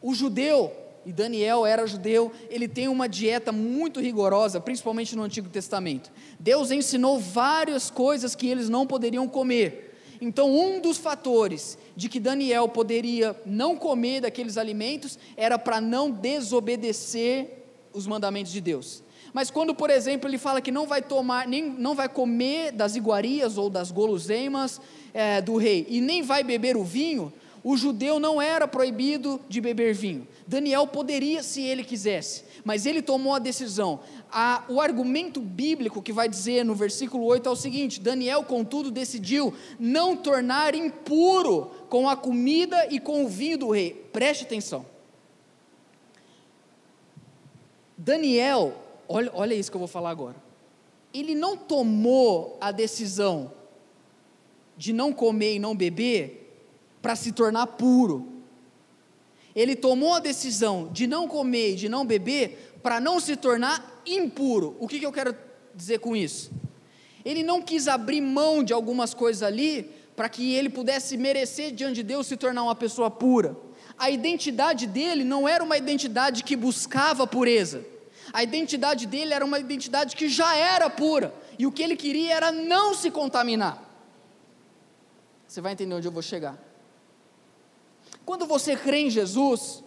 o 0.00 0.14
judeu 0.14 0.72
e 1.04 1.12
Daniel 1.12 1.66
era 1.66 1.86
judeu, 1.86 2.32
ele 2.48 2.68
tem 2.68 2.88
uma 2.88 3.08
dieta 3.08 3.50
muito 3.52 4.00
rigorosa, 4.00 4.60
principalmente 4.60 5.16
no 5.16 5.22
Antigo 5.22 5.48
Testamento. 5.48 6.12
Deus 6.38 6.70
ensinou 6.70 7.18
várias 7.18 7.90
coisas 7.90 8.34
que 8.34 8.46
eles 8.46 8.68
não 8.68 8.86
poderiam 8.86 9.28
comer. 9.28 9.90
Então, 10.20 10.54
um 10.54 10.80
dos 10.80 10.98
fatores 10.98 11.76
de 11.96 12.08
que 12.08 12.20
Daniel 12.20 12.68
poderia 12.68 13.34
não 13.44 13.76
comer 13.76 14.20
daqueles 14.20 14.56
alimentos 14.56 15.18
era 15.36 15.58
para 15.58 15.80
não 15.80 16.10
desobedecer 16.10 17.64
os 17.92 18.06
mandamentos 18.06 18.52
de 18.52 18.60
Deus. 18.60 19.02
Mas 19.32 19.50
quando, 19.50 19.74
por 19.74 19.90
exemplo, 19.90 20.28
ele 20.28 20.38
fala 20.38 20.60
que 20.60 20.70
não 20.70 20.86
vai 20.86 21.02
tomar, 21.02 21.48
nem 21.48 21.64
não 21.64 21.94
vai 21.94 22.08
comer 22.08 22.70
das 22.70 22.94
iguarias 22.94 23.56
ou 23.56 23.70
das 23.70 23.90
guloseimas 23.90 24.80
é, 25.12 25.40
do 25.40 25.56
rei 25.56 25.86
e 25.88 26.00
nem 26.00 26.22
vai 26.22 26.44
beber 26.44 26.76
o 26.76 26.84
vinho, 26.84 27.32
o 27.64 27.76
judeu 27.76 28.18
não 28.18 28.42
era 28.42 28.66
proibido 28.66 29.40
de 29.48 29.60
beber 29.60 29.94
vinho. 29.94 30.26
Daniel 30.46 30.86
poderia 30.86 31.42
se 31.42 31.62
ele 31.62 31.84
quisesse, 31.84 32.44
mas 32.64 32.86
ele 32.86 33.00
tomou 33.00 33.34
a 33.34 33.38
decisão. 33.38 34.00
A, 34.30 34.64
o 34.68 34.80
argumento 34.80 35.40
bíblico 35.40 36.02
que 36.02 36.12
vai 36.12 36.28
dizer 36.28 36.64
no 36.64 36.74
versículo 36.74 37.24
8 37.24 37.48
é 37.48 37.52
o 37.52 37.56
seguinte: 37.56 38.00
Daniel, 38.00 38.42
contudo, 38.42 38.90
decidiu 38.90 39.54
não 39.78 40.16
tornar 40.16 40.74
impuro 40.74 41.70
com 41.88 42.08
a 42.08 42.16
comida 42.16 42.88
e 42.90 42.98
com 42.98 43.24
o 43.24 43.28
vinho 43.28 43.58
do 43.58 43.70
rei. 43.70 43.92
Preste 44.12 44.42
atenção. 44.42 44.84
Daniel, 47.96 48.74
olha, 49.08 49.30
olha 49.32 49.54
isso 49.54 49.70
que 49.70 49.76
eu 49.76 49.80
vou 49.80 49.88
falar 49.88 50.10
agora. 50.10 50.36
Ele 51.14 51.36
não 51.36 51.56
tomou 51.56 52.58
a 52.60 52.72
decisão 52.72 53.52
de 54.76 54.92
não 54.92 55.12
comer 55.12 55.54
e 55.54 55.58
não 55.60 55.76
beber 55.76 56.41
para 57.02 57.16
se 57.16 57.32
tornar 57.32 57.66
puro. 57.66 58.28
Ele 59.54 59.76
tomou 59.76 60.14
a 60.14 60.20
decisão 60.20 60.88
de 60.92 61.06
não 61.06 61.28
comer 61.28 61.72
e 61.72 61.76
de 61.76 61.88
não 61.88 62.06
beber 62.06 62.78
para 62.82 63.00
não 63.00 63.20
se 63.20 63.36
tornar 63.36 64.00
impuro. 64.06 64.76
O 64.80 64.88
que, 64.88 64.98
que 64.98 65.04
eu 65.04 65.12
quero 65.12 65.36
dizer 65.74 65.98
com 65.98 66.16
isso? 66.16 66.50
Ele 67.24 67.42
não 67.42 67.60
quis 67.60 67.86
abrir 67.88 68.20
mão 68.20 68.64
de 68.64 68.72
algumas 68.72 69.12
coisas 69.12 69.42
ali 69.42 69.90
para 70.16 70.28
que 70.28 70.54
ele 70.54 70.70
pudesse 70.70 71.16
merecer 71.16 71.72
diante 71.72 71.96
de 71.96 72.02
Deus 72.02 72.26
se 72.26 72.36
tornar 72.36 72.62
uma 72.62 72.74
pessoa 72.74 73.10
pura. 73.10 73.56
A 73.98 74.10
identidade 74.10 74.86
dele 74.86 75.24
não 75.24 75.46
era 75.48 75.62
uma 75.62 75.76
identidade 75.76 76.42
que 76.42 76.56
buscava 76.56 77.26
pureza. 77.26 77.84
A 78.32 78.42
identidade 78.42 79.06
dele 79.06 79.34
era 79.34 79.44
uma 79.44 79.58
identidade 79.58 80.16
que 80.16 80.28
já 80.28 80.56
era 80.56 80.88
pura. 80.88 81.34
E 81.58 81.66
o 81.66 81.72
que 81.72 81.82
ele 81.82 81.96
queria 81.96 82.34
era 82.34 82.50
não 82.50 82.94
se 82.94 83.10
contaminar. 83.10 83.82
Você 85.46 85.60
vai 85.60 85.72
entender 85.72 85.94
onde 85.94 86.08
eu 86.08 86.12
vou 86.12 86.22
chegar. 86.22 86.58
Quando 88.24 88.46
você 88.46 88.76
crê 88.76 89.02
em 89.02 89.10
Jesus 89.10 89.82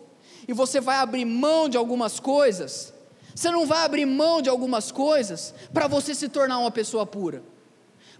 e 0.48 0.54
você 0.54 0.80
vai 0.80 0.98
abrir 0.98 1.26
mão 1.26 1.70
de 1.70 1.78
algumas 1.78 2.20
coisas, 2.20 2.94
você 3.34 3.52
não 3.52 3.66
vai 3.66 3.84
abrir 3.84 4.06
mão 4.06 4.42
de 4.42 4.50
algumas 4.50 4.92
coisas 4.92 5.54
para 5.74 5.88
você 5.88 6.16
se 6.16 6.30
tornar 6.30 6.60
uma 6.60 6.72
pessoa 6.72 7.06
pura. 7.06 7.44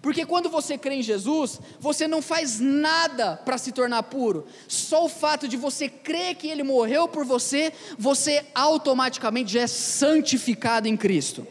Porque 0.02 0.26
quando 0.26 0.50
você 0.50 0.78
crê 0.78 0.96
em 0.96 1.02
Jesus, 1.02 1.60
você 1.80 2.08
não 2.08 2.22
faz 2.22 2.60
nada 2.60 3.38
para 3.38 3.58
se 3.58 3.72
tornar 3.72 4.04
puro. 4.04 4.46
Só 4.68 5.06
o 5.06 5.10
fato 5.10 5.48
de 5.48 5.58
você 5.58 5.90
crer 5.90 6.36
que 6.36 6.48
Ele 6.48 6.62
morreu 6.62 7.08
por 7.08 7.26
você, 7.26 7.74
você 7.98 8.46
automaticamente 8.54 9.54
já 9.54 9.62
é 9.62 9.68
santificado 9.68 10.88
em 10.88 10.96
Cristo. 10.96 11.48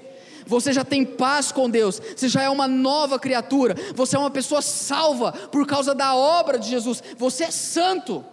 Você 0.46 0.72
já 0.72 0.84
tem 0.84 1.04
paz 1.04 1.50
com 1.50 1.68
Deus, 1.68 2.00
você 2.14 2.28
já 2.28 2.42
é 2.42 2.50
uma 2.50 2.68
nova 2.68 3.18
criatura, 3.18 3.74
você 3.94 4.14
é 4.14 4.18
uma 4.18 4.30
pessoa 4.30 4.62
salva 4.62 5.32
por 5.32 5.66
causa 5.66 5.94
da 5.94 6.14
obra 6.14 6.58
de 6.58 6.68
Jesus, 6.68 7.02
você 7.16 7.44
é 7.44 7.50
santo. 7.50 8.24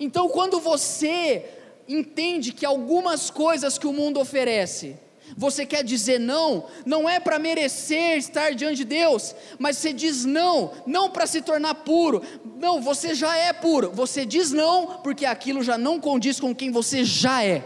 Então, 0.00 0.28
quando 0.28 0.60
você 0.60 1.44
entende 1.88 2.52
que 2.52 2.66
algumas 2.66 3.30
coisas 3.30 3.78
que 3.78 3.86
o 3.86 3.92
mundo 3.92 4.20
oferece, 4.20 4.96
você 5.36 5.66
quer 5.66 5.82
dizer 5.84 6.18
não, 6.18 6.66
não 6.86 7.08
é 7.08 7.20
para 7.20 7.38
merecer 7.38 8.16
estar 8.16 8.54
diante 8.54 8.78
de 8.78 8.84
Deus, 8.84 9.34
mas 9.58 9.76
você 9.76 9.92
diz 9.92 10.24
não, 10.24 10.72
não 10.86 11.10
para 11.10 11.26
se 11.26 11.42
tornar 11.42 11.74
puro, 11.76 12.22
não, 12.56 12.80
você 12.80 13.14
já 13.14 13.36
é 13.36 13.52
puro, 13.52 13.90
você 13.90 14.24
diz 14.24 14.52
não, 14.52 15.00
porque 15.02 15.26
aquilo 15.26 15.62
já 15.62 15.76
não 15.76 16.00
condiz 16.00 16.40
com 16.40 16.54
quem 16.54 16.70
você 16.70 17.04
já 17.04 17.44
é. 17.44 17.64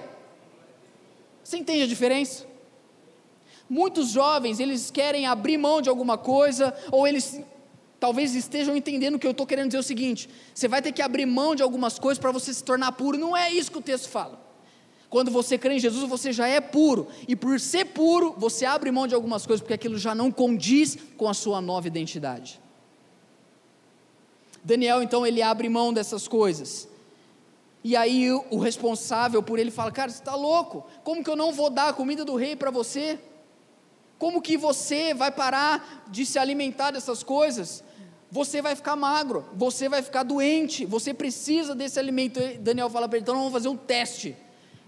Você 1.42 1.57
entende 1.59 1.83
a 1.83 1.87
diferença? 1.87 2.47
Muitos 3.68 4.09
jovens, 4.09 4.61
eles 4.61 4.90
querem 4.90 5.27
abrir 5.27 5.57
mão 5.57 5.81
de 5.81 5.88
alguma 5.88 6.18
coisa, 6.18 6.75
ou 6.90 7.07
eles 7.07 7.40
talvez 8.03 8.35
estejam 8.35 8.77
entendendo 8.77 9.17
que 9.17 9.25
eu 9.25 9.31
estou 9.31 9.47
querendo 9.47 9.69
dizer 9.69 9.79
o 9.79 9.83
seguinte: 9.85 10.29
você 10.53 10.67
vai 10.67 10.83
ter 10.83 10.91
que 10.91 11.01
abrir 11.01 11.25
mão 11.25 11.55
de 11.55 11.62
algumas 11.62 12.01
coisas 12.01 12.19
para 12.19 12.33
você 12.33 12.53
se 12.53 12.65
tornar 12.65 12.91
puro. 12.91 13.17
Não 13.17 13.37
é 13.37 13.49
isso 13.53 13.71
que 13.71 13.79
o 13.79 13.81
texto 13.81 14.09
fala. 14.09 14.43
Quando 15.09 15.31
você 15.31 15.57
crê 15.57 15.75
em 15.75 15.79
Jesus, 15.79 16.03
você 16.11 16.33
já 16.33 16.49
é 16.49 16.61
puro, 16.61 17.07
e 17.29 17.37
por 17.37 17.61
ser 17.61 17.85
puro, 17.85 18.35
você 18.37 18.65
abre 18.65 18.91
mão 18.91 19.07
de 19.07 19.15
algumas 19.15 19.47
coisas, 19.47 19.61
porque 19.61 19.75
aquilo 19.75 19.97
já 19.99 20.17
não 20.17 20.33
condiz 20.33 20.99
com 21.17 21.29
a 21.29 21.35
sua 21.35 21.61
nova 21.61 21.87
identidade. 21.87 22.61
Daniel, 24.65 25.01
então, 25.01 25.25
ele 25.25 25.41
abre 25.41 25.69
mão 25.69 25.93
dessas 25.93 26.27
coisas. 26.27 26.88
E 27.85 27.95
aí 27.95 28.33
o 28.33 28.59
responsável 28.59 29.45
por 29.45 29.61
ele 29.61 29.71
fala: 29.71 29.93
Cara, 29.93 30.11
você 30.11 30.19
está 30.19 30.35
louco? 30.35 30.85
Como 31.05 31.23
que 31.23 31.31
eu 31.31 31.37
não 31.37 31.53
vou 31.53 31.71
dar 31.71 31.91
a 31.91 31.93
comida 31.93 32.25
do 32.25 32.35
rei 32.35 32.57
para 32.57 32.73
você? 32.73 33.17
Como 34.19 34.43
que 34.43 34.57
você 34.57 35.15
vai 35.15 35.31
parar 35.31 36.05
de 36.09 36.27
se 36.27 36.37
alimentar 36.37 36.91
dessas 36.91 37.23
coisas? 37.23 37.85
Você 38.33 38.62
vai 38.62 38.75
ficar 38.75 38.97
magro, 38.97 39.45
você 39.53 39.90
vai 39.90 40.01
ficar 40.01 40.23
doente, 40.23 40.87
você 40.87 41.12
precisa 41.12 41.75
desse 41.75 41.99
alimento. 41.99 42.40
Daniel 42.61 42.88
fala 42.88 43.07
para 43.07 43.18
ele: 43.18 43.25
então 43.25 43.37
vamos 43.37 43.53
fazer 43.53 43.68
um 43.68 43.77
teste, 43.77 44.35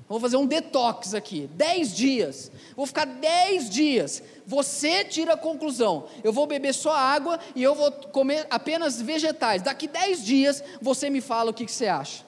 vamos 0.09 0.23
fazer 0.23 0.39
um 0.39 0.47
detox 0.47 1.13
aqui, 1.13 1.47
dez 1.53 1.95
dias, 1.95 2.51
vou 2.75 2.87
ficar 2.87 3.05
dez 3.05 3.69
dias. 3.69 4.23
Você 4.47 5.05
tira 5.05 5.35
a 5.35 5.37
conclusão: 5.37 6.09
eu 6.25 6.33
vou 6.33 6.47
beber 6.47 6.73
só 6.73 6.95
água 6.95 7.39
e 7.55 7.63
eu 7.63 7.75
vou 7.75 7.93
comer 7.93 8.47
apenas 8.49 8.99
vegetais. 8.99 9.61
Daqui 9.61 9.89
dez 9.89 10.25
dias 10.25 10.65
você 10.81 11.11
me 11.11 11.21
fala 11.21 11.51
o 11.51 11.55
que, 11.55 11.67
que 11.67 11.73
você 11.73 11.87
acha. 11.87 12.25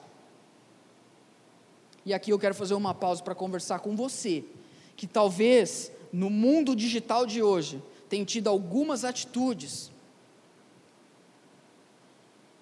E 2.05 2.13
aqui 2.13 2.31
eu 2.31 2.37
quero 2.37 2.53
fazer 2.53 2.75
uma 2.75 2.93
pausa 2.93 3.23
para 3.23 3.33
conversar 3.33 3.79
com 3.79 3.95
você, 3.95 4.45
que 4.95 5.07
talvez 5.07 5.91
no 6.13 6.29
mundo 6.29 6.75
digital 6.75 7.25
de 7.25 7.41
hoje 7.41 7.81
tem 8.07 8.23
tido 8.23 8.47
algumas 8.49 9.03
atitudes 9.03 9.96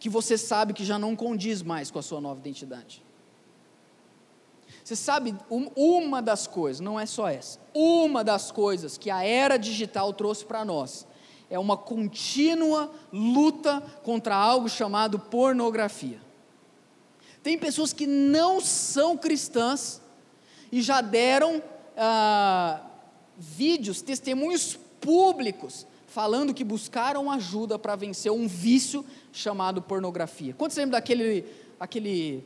que 0.05 0.09
você 0.09 0.37
sabe 0.37 0.71
que 0.71 0.85
já 0.85 0.99
não 0.99 1.15
condiz 1.15 1.63
mais 1.63 1.89
com 1.89 1.97
a 1.97 2.01
sua 2.03 2.21
nova 2.21 2.39
identidade. 2.39 3.03
Você 4.83 4.95
sabe, 4.95 5.35
uma 5.49 6.21
das 6.21 6.45
coisas, 6.45 6.79
não 6.79 6.99
é 6.99 7.07
só 7.07 7.27
essa, 7.27 7.57
uma 7.73 8.23
das 8.23 8.51
coisas 8.51 8.99
que 8.99 9.09
a 9.09 9.23
era 9.23 9.57
digital 9.57 10.13
trouxe 10.13 10.45
para 10.45 10.63
nós 10.63 11.07
é 11.49 11.57
uma 11.57 11.75
contínua 11.75 12.91
luta 13.11 13.81
contra 14.03 14.35
algo 14.35 14.69
chamado 14.69 15.17
pornografia. 15.17 16.21
Tem 17.41 17.57
pessoas 17.57 17.91
que 17.91 18.05
não 18.05 18.61
são 18.61 19.17
cristãs 19.17 19.99
e 20.71 20.83
já 20.83 21.01
deram 21.01 21.63
ah, 21.97 22.79
vídeos, 23.35 24.03
testemunhos 24.03 24.77
públicos 25.01 25.87
falando 26.15 26.53
que 26.53 26.63
buscaram 26.63 27.29
ajuda 27.29 27.77
para 27.77 27.93
vencer 27.95 28.31
um 28.31 28.47
vício 28.47 29.03
chamado 29.35 29.81
pornografia. 29.81 30.53
Quantos 30.53 30.77
lembram 30.77 30.97
daquele, 30.97 31.45
aquele, 31.79 32.43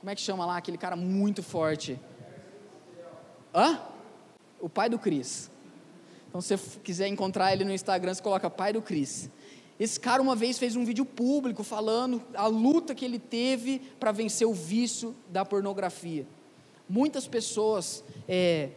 como 0.00 0.10
é 0.10 0.14
que 0.14 0.20
chama 0.20 0.44
lá, 0.44 0.56
aquele 0.56 0.76
cara 0.76 0.94
muito 0.94 1.42
forte? 1.42 1.98
Hã? 3.54 3.80
O 4.60 4.68
pai 4.68 4.88
do 4.88 4.98
Cris. 4.98 5.50
Então, 6.28 6.40
se 6.40 6.56
você 6.56 6.78
quiser 6.80 7.08
encontrar 7.08 7.52
ele 7.52 7.64
no 7.64 7.72
Instagram, 7.72 8.12
você 8.12 8.22
coloca 8.22 8.50
pai 8.50 8.72
do 8.72 8.82
Cris. 8.82 9.30
Esse 9.80 9.98
cara 9.98 10.22
uma 10.22 10.36
vez 10.36 10.58
fez 10.58 10.76
um 10.76 10.84
vídeo 10.84 11.04
público 11.04 11.62
falando 11.62 12.22
a 12.34 12.46
luta 12.46 12.94
que 12.94 13.04
ele 13.04 13.18
teve 13.18 13.78
para 13.98 14.12
vencer 14.12 14.46
o 14.46 14.52
vício 14.52 15.14
da 15.28 15.44
pornografia. 15.44 16.26
Muitas 16.88 17.26
pessoas, 17.26 18.04
é, 18.28 18.70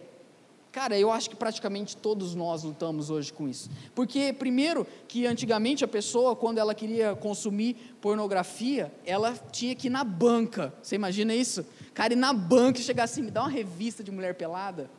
cara, 0.72 0.98
eu 0.98 1.12
acho 1.12 1.30
que 1.30 1.36
praticamente 1.36 1.98
todos 1.98 2.36
nós 2.36 2.64
lutamos 2.64 3.10
hoje 3.10 3.34
com 3.34 3.48
isso. 3.48 3.70
Porque, 3.94 4.34
primeiro, 4.34 4.86
que 5.08 5.26
antigamente 5.26 5.84
a 5.84 5.88
pessoa, 5.88 6.36
quando 6.36 6.58
ela 6.58 6.76
queria 6.76 7.16
consumir 7.16 7.96
pornografia, 8.02 8.92
ela 9.06 9.34
tinha 9.52 9.76
que 9.76 9.88
ir 9.88 9.90
na 9.90 10.04
banca. 10.04 10.74
Você 10.82 10.96
imagina 10.96 11.34
isso? 11.34 11.66
Cara, 11.94 12.14
ir 12.14 12.18
na 12.18 12.34
banca 12.34 12.80
e 12.80 12.84
chegar 12.84 13.04
assim, 13.04 13.22
me 13.22 13.32
dá 13.32 13.42
uma 13.42 13.50
revista 13.50 14.04
de 14.04 14.12
mulher 14.12 14.36
pelada. 14.36 14.90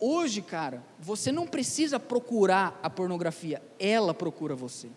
Hoje, 0.00 0.40
cara, 0.40 0.84
você 0.98 1.32
não 1.32 1.46
precisa 1.46 1.98
procurar 1.98 2.78
a 2.82 2.88
pornografia, 2.88 3.60
ela 3.80 4.14
procura 4.14 4.54
você. 4.54 4.88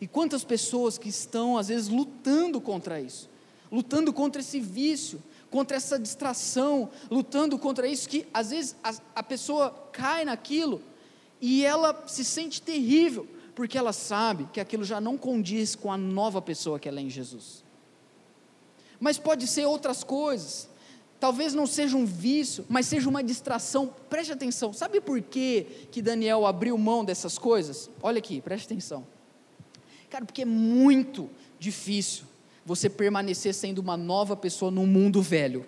E 0.00 0.06
quantas 0.06 0.44
pessoas 0.44 0.96
que 0.96 1.08
estão, 1.08 1.58
às 1.58 1.68
vezes, 1.68 1.88
lutando 1.88 2.60
contra 2.60 3.00
isso, 3.00 3.28
lutando 3.70 4.12
contra 4.12 4.40
esse 4.40 4.58
vício, 4.58 5.22
contra 5.50 5.76
essa 5.76 5.98
distração, 5.98 6.90
lutando 7.10 7.58
contra 7.58 7.86
isso, 7.86 8.08
que 8.08 8.26
às 8.32 8.50
vezes 8.50 8.76
a, 8.82 8.94
a 9.16 9.22
pessoa 9.22 9.70
cai 9.92 10.24
naquilo 10.24 10.82
e 11.40 11.64
ela 11.64 12.04
se 12.06 12.24
sente 12.24 12.60
terrível, 12.60 13.26
porque 13.54 13.78
ela 13.78 13.92
sabe 13.92 14.48
que 14.52 14.60
aquilo 14.60 14.84
já 14.84 15.00
não 15.00 15.16
condiz 15.16 15.74
com 15.74 15.90
a 15.90 15.96
nova 15.96 16.42
pessoa 16.42 16.78
que 16.78 16.88
ela 16.88 17.00
é 17.00 17.02
em 17.02 17.10
Jesus. 17.10 17.64
Mas 18.98 19.18
pode 19.18 19.46
ser 19.46 19.66
outras 19.66 20.02
coisas, 20.02 20.68
Talvez 21.18 21.54
não 21.54 21.66
seja 21.66 21.96
um 21.96 22.04
vício, 22.04 22.64
mas 22.68 22.86
seja 22.86 23.08
uma 23.08 23.22
distração. 23.22 23.92
Preste 24.08 24.32
atenção. 24.32 24.72
Sabe 24.72 25.00
por 25.00 25.20
que, 25.22 25.88
que 25.90 26.02
Daniel 26.02 26.44
abriu 26.44 26.76
mão 26.76 27.04
dessas 27.04 27.38
coisas? 27.38 27.88
Olha 28.02 28.18
aqui, 28.18 28.40
preste 28.40 28.66
atenção. 28.66 29.06
Cara, 30.10 30.26
porque 30.26 30.42
é 30.42 30.46
muito 30.46 31.30
difícil 31.58 32.26
você 32.66 32.90
permanecer 32.90 33.54
sendo 33.54 33.78
uma 33.78 33.96
nova 33.96 34.36
pessoa 34.36 34.72
num 34.72 34.86
mundo 34.86 35.22
velho. 35.22 35.64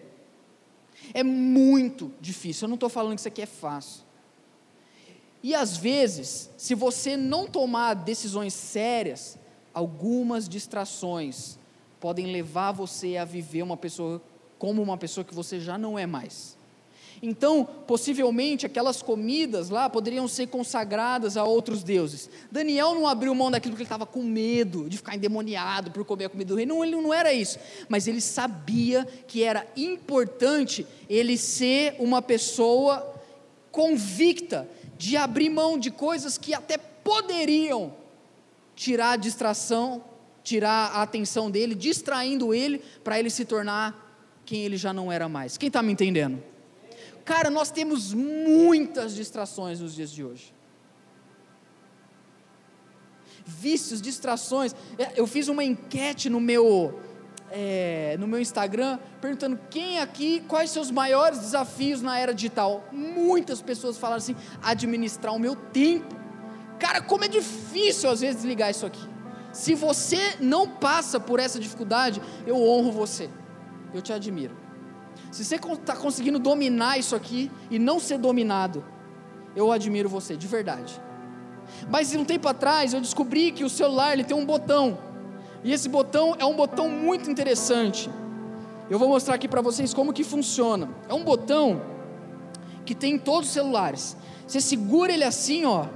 É 1.14 1.22
muito 1.22 2.12
difícil. 2.20 2.66
Eu 2.66 2.68
não 2.68 2.74
estou 2.74 2.88
falando 2.88 3.14
que 3.14 3.20
isso 3.20 3.28
aqui 3.28 3.40
é 3.40 3.46
fácil. 3.46 4.02
E 5.40 5.54
às 5.54 5.76
vezes, 5.76 6.50
se 6.56 6.74
você 6.74 7.16
não 7.16 7.46
tomar 7.46 7.94
decisões 7.94 8.52
sérias, 8.52 9.38
algumas 9.72 10.48
distrações 10.48 11.56
podem 12.00 12.26
levar 12.26 12.72
você 12.72 13.16
a 13.16 13.24
viver 13.24 13.62
uma 13.62 13.76
pessoa 13.76 14.20
como 14.58 14.82
uma 14.82 14.98
pessoa 14.98 15.24
que 15.24 15.34
você 15.34 15.60
já 15.60 15.78
não 15.78 15.96
é 15.96 16.04
mais. 16.04 16.57
Então, 17.22 17.64
possivelmente, 17.86 18.66
aquelas 18.66 19.02
comidas 19.02 19.70
lá 19.70 19.90
poderiam 19.90 20.28
ser 20.28 20.46
consagradas 20.46 21.36
a 21.36 21.44
outros 21.44 21.82
deuses. 21.82 22.30
Daniel 22.50 22.94
não 22.94 23.06
abriu 23.06 23.34
mão 23.34 23.50
daquilo 23.50 23.72
porque 23.72 23.82
ele 23.82 23.86
estava 23.86 24.06
com 24.06 24.22
medo 24.22 24.88
de 24.88 24.96
ficar 24.96 25.16
endemoniado 25.16 25.90
por 25.90 26.04
comer 26.04 26.26
a 26.26 26.28
comida 26.28 26.48
do 26.48 26.56
rei. 26.56 26.66
Não, 26.66 26.84
ele 26.84 26.96
não 26.96 27.12
era 27.12 27.32
isso. 27.32 27.58
Mas 27.88 28.06
ele 28.06 28.20
sabia 28.20 29.04
que 29.26 29.42
era 29.42 29.66
importante 29.76 30.86
ele 31.08 31.36
ser 31.36 31.96
uma 31.98 32.22
pessoa 32.22 33.14
convicta 33.70 34.68
de 34.96 35.16
abrir 35.16 35.50
mão 35.50 35.78
de 35.78 35.90
coisas 35.90 36.38
que 36.38 36.54
até 36.54 36.78
poderiam 36.78 37.94
tirar 38.74 39.12
a 39.12 39.16
distração, 39.16 40.04
tirar 40.42 40.92
a 40.92 41.02
atenção 41.02 41.50
dele, 41.50 41.74
distraindo 41.74 42.54
ele 42.54 42.82
para 43.02 43.18
ele 43.18 43.30
se 43.30 43.44
tornar 43.44 44.06
quem 44.44 44.64
ele 44.64 44.76
já 44.76 44.92
não 44.92 45.10
era 45.10 45.28
mais. 45.28 45.58
Quem 45.58 45.66
está 45.66 45.82
me 45.82 45.92
entendendo? 45.92 46.42
Cara, 47.28 47.50
nós 47.50 47.70
temos 47.70 48.14
muitas 48.14 49.14
distrações 49.14 49.80
nos 49.80 49.94
dias 49.94 50.10
de 50.10 50.24
hoje. 50.24 50.54
Vícios, 53.44 54.00
distrações. 54.00 54.74
É, 54.98 55.12
eu 55.14 55.26
fiz 55.26 55.46
uma 55.48 55.62
enquete 55.62 56.30
no 56.30 56.40
meu, 56.40 56.98
é, 57.50 58.16
no 58.18 58.26
meu 58.26 58.40
Instagram 58.40 58.98
perguntando 59.20 59.60
quem 59.68 60.00
aqui, 60.00 60.40
quais 60.48 60.70
seus 60.70 60.90
maiores 60.90 61.40
desafios 61.40 62.00
na 62.00 62.18
era 62.18 62.32
digital. 62.32 62.88
Muitas 62.90 63.60
pessoas 63.60 63.98
falaram 63.98 64.22
assim: 64.22 64.34
administrar 64.62 65.34
o 65.34 65.38
meu 65.38 65.54
tempo. 65.54 66.16
Cara, 66.78 67.02
como 67.02 67.24
é 67.24 67.28
difícil 67.28 68.08
às 68.08 68.22
vezes 68.22 68.36
desligar 68.36 68.70
isso 68.70 68.86
aqui. 68.86 69.06
Se 69.52 69.74
você 69.74 70.36
não 70.40 70.66
passa 70.66 71.20
por 71.20 71.38
essa 71.38 71.60
dificuldade, 71.60 72.22
eu 72.46 72.56
honro 72.56 72.90
você 72.90 73.28
eu 73.92 74.02
te 74.02 74.12
admiro. 74.12 74.67
Se 75.30 75.44
você 75.44 75.56
está 75.56 75.96
conseguindo 75.96 76.38
dominar 76.38 76.98
isso 76.98 77.14
aqui 77.14 77.50
e 77.70 77.78
não 77.78 77.98
ser 77.98 78.18
dominado, 78.18 78.84
eu 79.54 79.70
admiro 79.72 80.08
você, 80.08 80.36
de 80.36 80.46
verdade. 80.46 81.00
Mas 81.90 82.14
um 82.14 82.24
tempo 82.24 82.48
atrás 82.48 82.94
eu 82.94 83.00
descobri 83.00 83.52
que 83.52 83.64
o 83.64 83.68
celular 83.68 84.12
ele 84.12 84.24
tem 84.24 84.36
um 84.36 84.46
botão. 84.46 84.98
E 85.62 85.72
esse 85.72 85.88
botão 85.88 86.34
é 86.38 86.44
um 86.44 86.54
botão 86.54 86.88
muito 86.88 87.30
interessante. 87.30 88.10
Eu 88.88 88.98
vou 88.98 89.08
mostrar 89.08 89.34
aqui 89.34 89.48
para 89.48 89.60
vocês 89.60 89.92
como 89.92 90.12
que 90.12 90.24
funciona. 90.24 90.88
É 91.08 91.14
um 91.14 91.24
botão 91.24 91.82
que 92.86 92.94
tem 92.94 93.14
em 93.14 93.18
todos 93.18 93.48
os 93.48 93.54
celulares. 93.54 94.16
Você 94.46 94.60
segura 94.60 95.12
ele 95.12 95.24
assim, 95.24 95.66
ó. 95.66 95.86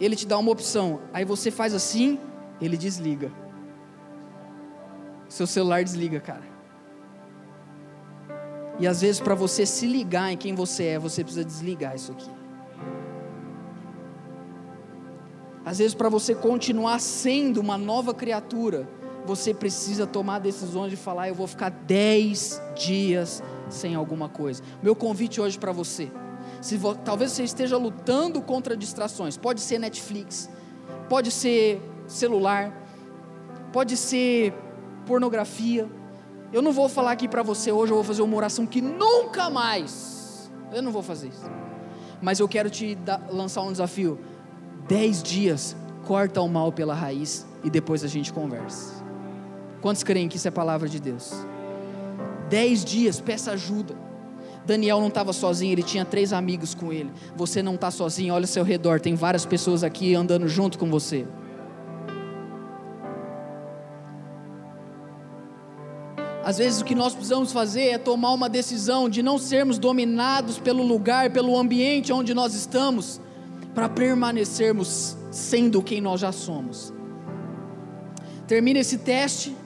Ele 0.00 0.16
te 0.16 0.26
dá 0.26 0.36
uma 0.38 0.50
opção. 0.50 1.00
Aí 1.12 1.24
você 1.24 1.50
faz 1.50 1.74
assim, 1.74 2.18
ele 2.60 2.76
desliga 2.76 3.30
seu 5.30 5.46
celular 5.46 5.82
desliga, 5.84 6.20
cara. 6.20 6.42
E 8.80 8.86
às 8.86 9.02
vezes, 9.02 9.20
para 9.20 9.34
você 9.34 9.66
se 9.66 9.86
ligar 9.86 10.32
em 10.32 10.38
quem 10.38 10.54
você 10.54 10.84
é, 10.84 10.98
você 10.98 11.22
precisa 11.22 11.44
desligar 11.44 11.94
isso 11.94 12.12
aqui. 12.12 12.30
Às 15.62 15.78
vezes, 15.78 15.94
para 15.94 16.08
você 16.08 16.34
continuar 16.34 16.98
sendo 16.98 17.60
uma 17.60 17.76
nova 17.76 18.14
criatura, 18.14 18.88
você 19.26 19.52
precisa 19.52 20.06
tomar 20.06 20.38
decisões 20.38 20.90
de 20.90 20.96
falar: 20.96 21.28
eu 21.28 21.34
vou 21.34 21.46
ficar 21.46 21.68
10 21.68 22.60
dias 22.74 23.42
sem 23.68 23.94
alguma 23.94 24.30
coisa. 24.30 24.62
Meu 24.82 24.96
convite 24.96 25.42
hoje 25.42 25.58
para 25.58 25.72
você, 25.72 26.10
se 26.62 26.78
vo, 26.78 26.94
talvez 26.94 27.32
você 27.32 27.44
esteja 27.44 27.76
lutando 27.76 28.40
contra 28.40 28.74
distrações, 28.74 29.36
pode 29.36 29.60
ser 29.60 29.78
Netflix, 29.78 30.48
pode 31.06 31.30
ser 31.30 31.82
celular, 32.06 32.72
pode 33.74 33.94
ser 33.94 34.54
pornografia. 35.04 35.99
Eu 36.52 36.60
não 36.62 36.72
vou 36.72 36.88
falar 36.88 37.12
aqui 37.12 37.28
para 37.28 37.42
você 37.42 37.70
hoje, 37.70 37.92
eu 37.92 37.96
vou 37.96 38.04
fazer 38.04 38.22
uma 38.22 38.36
oração 38.36 38.66
que 38.66 38.80
nunca 38.80 39.48
mais. 39.48 40.50
Eu 40.72 40.82
não 40.82 40.90
vou 40.90 41.02
fazer 41.02 41.28
isso. 41.28 41.48
Mas 42.20 42.40
eu 42.40 42.48
quero 42.48 42.68
te 42.68 42.98
lançar 43.30 43.62
um 43.62 43.70
desafio. 43.70 44.18
Dez 44.88 45.22
dias, 45.22 45.76
corta 46.04 46.40
o 46.40 46.48
mal 46.48 46.72
pela 46.72 46.94
raiz 46.94 47.46
e 47.62 47.70
depois 47.70 48.02
a 48.02 48.08
gente 48.08 48.32
conversa. 48.32 49.04
Quantos 49.80 50.02
creem 50.02 50.28
que 50.28 50.36
isso 50.36 50.48
é 50.48 50.50
palavra 50.50 50.88
de 50.88 51.00
Deus? 51.00 51.32
Dez 52.48 52.84
dias, 52.84 53.20
peça 53.20 53.52
ajuda. 53.52 53.94
Daniel 54.66 55.00
não 55.00 55.08
estava 55.08 55.32
sozinho, 55.32 55.72
ele 55.72 55.82
tinha 55.82 56.04
três 56.04 56.32
amigos 56.32 56.74
com 56.74 56.92
ele. 56.92 57.10
Você 57.36 57.62
não 57.62 57.76
está 57.76 57.90
sozinho, 57.90 58.34
olha 58.34 58.44
ao 58.44 58.48
seu 58.48 58.64
redor, 58.64 59.00
tem 59.00 59.14
várias 59.14 59.46
pessoas 59.46 59.82
aqui 59.82 60.14
andando 60.14 60.48
junto 60.48 60.78
com 60.78 60.90
você. 60.90 61.26
Às 66.50 66.58
vezes 66.58 66.80
o 66.80 66.84
que 66.84 66.96
nós 66.96 67.14
precisamos 67.14 67.52
fazer 67.52 67.90
é 67.90 67.96
tomar 67.96 68.32
uma 68.32 68.48
decisão 68.48 69.08
de 69.08 69.22
não 69.22 69.38
sermos 69.38 69.78
dominados 69.78 70.58
pelo 70.58 70.82
lugar, 70.82 71.30
pelo 71.30 71.56
ambiente 71.56 72.12
onde 72.12 72.34
nós 72.34 72.54
estamos, 72.54 73.20
para 73.72 73.88
permanecermos 73.88 75.16
sendo 75.30 75.80
quem 75.80 76.00
nós 76.00 76.20
já 76.20 76.32
somos. 76.32 76.92
Termina 78.48 78.80
esse 78.80 78.98
teste, 78.98 79.56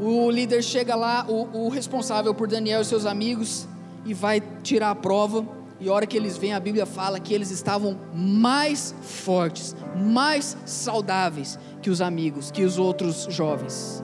o 0.00 0.30
líder 0.30 0.62
chega 0.62 0.94
lá, 0.96 1.26
o, 1.28 1.66
o 1.66 1.68
responsável 1.68 2.32
por 2.34 2.48
Daniel 2.48 2.80
e 2.80 2.84
seus 2.86 3.04
amigos, 3.04 3.68
e 4.06 4.14
vai 4.14 4.42
tirar 4.62 4.92
a 4.92 4.94
prova. 4.94 5.46
E 5.78 5.90
a 5.90 5.92
hora 5.92 6.06
que 6.06 6.16
eles 6.16 6.38
vêm, 6.38 6.54
a 6.54 6.60
Bíblia 6.60 6.86
fala 6.86 7.20
que 7.20 7.34
eles 7.34 7.50
estavam 7.50 8.00
mais 8.14 8.94
fortes, 9.02 9.76
mais 9.94 10.56
saudáveis 10.64 11.58
que 11.82 11.90
os 11.90 12.00
amigos, 12.00 12.50
que 12.50 12.64
os 12.64 12.78
outros 12.78 13.26
jovens 13.28 14.02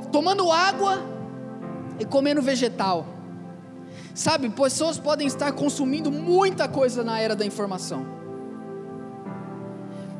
tomando 0.00 0.50
água 0.50 1.02
e 1.98 2.04
comendo 2.04 2.40
vegetal. 2.40 3.06
Sabe, 4.14 4.48
pessoas 4.50 4.98
podem 4.98 5.26
estar 5.26 5.52
consumindo 5.52 6.10
muita 6.10 6.68
coisa 6.68 7.02
na 7.02 7.18
era 7.18 7.34
da 7.34 7.44
informação, 7.44 8.06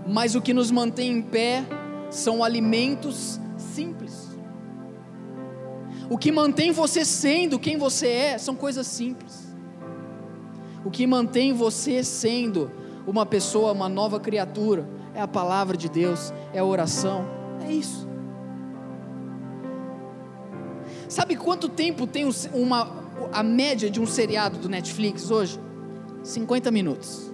mas 0.06 0.34
o 0.34 0.40
que 0.40 0.54
nos 0.54 0.70
mantém 0.70 1.12
em 1.12 1.22
pé 1.22 1.64
são 2.10 2.42
alimentos 2.42 3.38
simples. 3.56 4.30
O 6.08 6.18
que 6.18 6.32
mantém 6.32 6.72
você 6.72 7.04
sendo 7.04 7.58
quem 7.58 7.78
você 7.78 8.08
é 8.08 8.38
são 8.38 8.54
coisas 8.54 8.86
simples. 8.86 9.46
O 10.84 10.90
que 10.90 11.06
mantém 11.06 11.52
você 11.52 12.02
sendo 12.02 12.70
uma 13.06 13.24
pessoa, 13.24 13.72
uma 13.72 13.88
nova 13.88 14.18
criatura, 14.20 14.86
é 15.14 15.20
a 15.20 15.28
palavra 15.28 15.76
de 15.76 15.88
Deus, 15.88 16.32
é 16.52 16.58
a 16.58 16.64
oração, 16.64 17.24
é 17.66 17.72
isso. 17.72 18.11
Sabe 21.12 21.36
quanto 21.36 21.68
tempo 21.68 22.06
tem 22.06 22.24
uma, 22.54 22.90
a 23.34 23.42
média 23.42 23.90
de 23.90 24.00
um 24.00 24.06
seriado 24.06 24.56
do 24.56 24.66
Netflix 24.66 25.30
hoje? 25.30 25.60
50 26.22 26.70
minutos. 26.70 27.30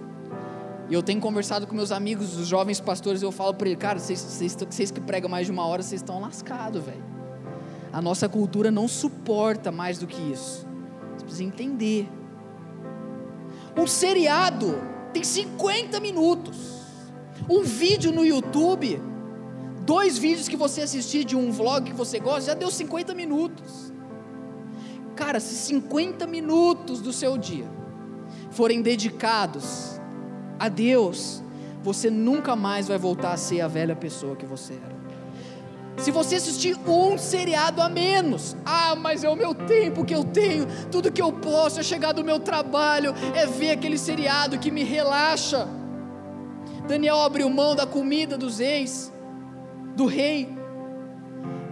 E 0.89 0.93
eu 0.93 1.01
tenho 1.01 1.21
conversado 1.21 1.65
com 1.65 1.73
meus 1.73 1.89
amigos, 1.89 2.37
os 2.37 2.45
jovens 2.45 2.81
pastores, 2.81 3.21
eu 3.21 3.31
falo 3.31 3.53
para 3.53 3.69
eles, 3.69 3.79
cara, 3.79 3.97
vocês, 3.97 4.91
que 4.91 4.99
pregam 4.99 5.29
mais 5.29 5.45
de 5.45 5.53
uma 5.53 5.65
hora, 5.65 5.81
vocês 5.81 6.01
estão 6.01 6.19
lascados, 6.19 6.83
velho. 6.83 7.01
A 7.93 8.01
nossa 8.01 8.27
cultura 8.27 8.69
não 8.69 8.85
suporta 8.85 9.71
mais 9.71 9.97
do 9.97 10.07
que 10.07 10.21
isso. 10.29 10.67
Você 11.15 11.23
precisa 11.23 11.43
entender. 11.45 12.09
Um 13.77 13.87
seriado 13.87 14.77
tem 15.13 15.23
50 15.23 16.01
minutos. 16.01 16.81
Um 17.49 17.63
vídeo 17.63 18.11
no 18.11 18.25
YouTube, 18.25 19.01
dois 19.89 20.19
vídeos 20.19 20.47
que 20.47 20.55
você 20.55 20.81
assistir 20.81 21.23
de 21.23 21.35
um 21.35 21.51
vlog 21.51 21.89
que 21.89 21.95
você 21.95 22.19
gosta, 22.19 22.51
já 22.51 22.53
deu 22.53 22.69
50 22.69 23.15
minutos. 23.15 23.91
Cara, 25.15 25.39
se 25.39 25.55
50 25.55 26.27
minutos 26.27 27.01
do 27.01 27.11
seu 27.11 27.39
dia 27.39 27.65
forem 28.51 28.83
dedicados 28.83 29.99
a 30.59 30.69
Deus, 30.69 31.41
você 31.81 32.11
nunca 32.11 32.55
mais 32.55 32.87
vai 32.87 32.99
voltar 32.99 33.31
a 33.31 33.37
ser 33.37 33.61
a 33.61 33.67
velha 33.67 33.95
pessoa 33.95 34.35
que 34.35 34.45
você 34.45 34.73
era. 34.73 34.99
Se 35.97 36.11
você 36.11 36.35
assistir 36.35 36.77
um 36.87 37.17
seriado 37.17 37.81
a 37.81 37.89
menos, 37.89 38.55
ah, 38.63 38.95
mas 38.95 39.23
é 39.23 39.29
o 39.29 39.35
meu 39.35 39.55
tempo 39.55 40.05
que 40.05 40.13
eu 40.13 40.23
tenho, 40.23 40.67
tudo 40.91 41.11
que 41.11 41.21
eu 41.21 41.33
posso 41.33 41.79
é 41.79 41.83
chegar 41.83 42.11
do 42.11 42.23
meu 42.23 42.39
trabalho, 42.39 43.11
é 43.33 43.47
ver 43.47 43.71
aquele 43.71 43.97
seriado 43.97 44.59
que 44.59 44.69
me 44.69 44.83
relaxa. 44.83 45.67
Daniel 46.87 47.21
abriu 47.21 47.49
mão 47.49 47.75
da 47.75 47.87
comida 47.87 48.37
dos 48.37 48.59
reis, 48.59 49.11
do 49.99 50.05
rei, 50.05 50.47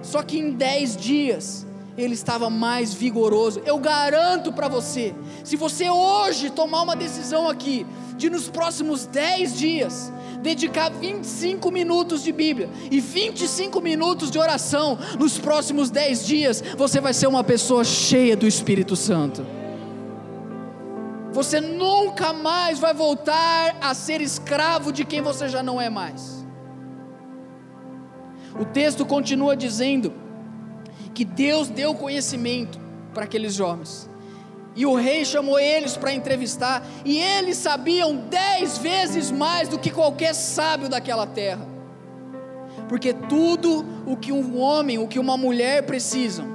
só 0.02 0.22
que 0.22 0.38
em 0.38 0.52
dez 0.52 0.98
dias 0.98 1.66
ele 1.98 2.14
estava 2.14 2.50
mais 2.50 2.94
vigoroso. 2.94 3.62
Eu 3.66 3.80
garanto 3.80 4.52
para 4.52 4.68
você, 4.68 5.16
se 5.46 5.56
você 5.56 5.90
hoje 5.90 6.50
tomar 6.50 6.82
uma 6.82 6.96
decisão 6.96 7.48
aqui, 7.48 7.86
de 8.18 8.30
nos 8.30 8.50
próximos 8.50 9.06
10 9.06 9.58
dias 9.58 10.12
dedicar 10.42 10.90
25 10.90 11.72
minutos 11.72 12.22
de 12.22 12.32
Bíblia 12.32 12.70
e 12.92 13.00
25 13.00 13.80
minutos 13.80 14.30
de 14.30 14.38
oração 14.38 14.98
nos 15.18 15.38
próximos 15.38 15.90
10 15.90 16.26
dias, 16.26 16.64
você 16.78 17.00
vai 17.00 17.14
ser 17.14 17.28
uma 17.28 17.44
pessoa 17.44 17.84
cheia 17.84 18.36
do 18.36 18.46
Espírito 18.46 18.96
Santo. 18.96 19.46
Você 21.32 21.62
nunca 21.62 22.34
mais 22.34 22.78
vai 22.78 22.94
voltar 22.94 23.78
a 23.80 23.94
ser 23.94 24.20
escravo 24.20 24.92
de 24.92 25.06
quem 25.06 25.22
você 25.22 25.48
já 25.48 25.64
não 25.64 25.80
é 25.80 25.90
mais. 25.90 26.37
O 28.60 28.66
texto 28.66 29.06
continua 29.06 29.56
dizendo 29.56 30.14
que 31.14 31.24
Deus 31.24 31.70
deu 31.70 31.94
conhecimento 31.94 32.80
para 33.14 33.24
aqueles 33.24 33.54
jovens. 33.54 34.10
E 34.76 34.86
o 34.86 34.94
rei 34.94 35.26
chamou 35.26 35.60
eles 35.60 35.98
para 35.98 36.14
entrevistar, 36.14 36.86
e 37.04 37.18
eles 37.18 37.58
sabiam 37.58 38.16
dez 38.16 38.78
vezes 38.78 39.32
mais 39.32 39.68
do 39.68 39.80
que 39.80 39.90
qualquer 39.90 40.36
sábio 40.36 40.88
daquela 40.88 41.26
terra. 41.26 41.68
Porque 42.88 43.12
tudo 43.12 43.84
o 44.06 44.16
que 44.16 44.32
um 44.32 44.60
homem, 44.60 45.00
o 45.00 45.08
que 45.08 45.18
uma 45.18 45.36
mulher 45.36 45.84
precisam, 45.88 46.46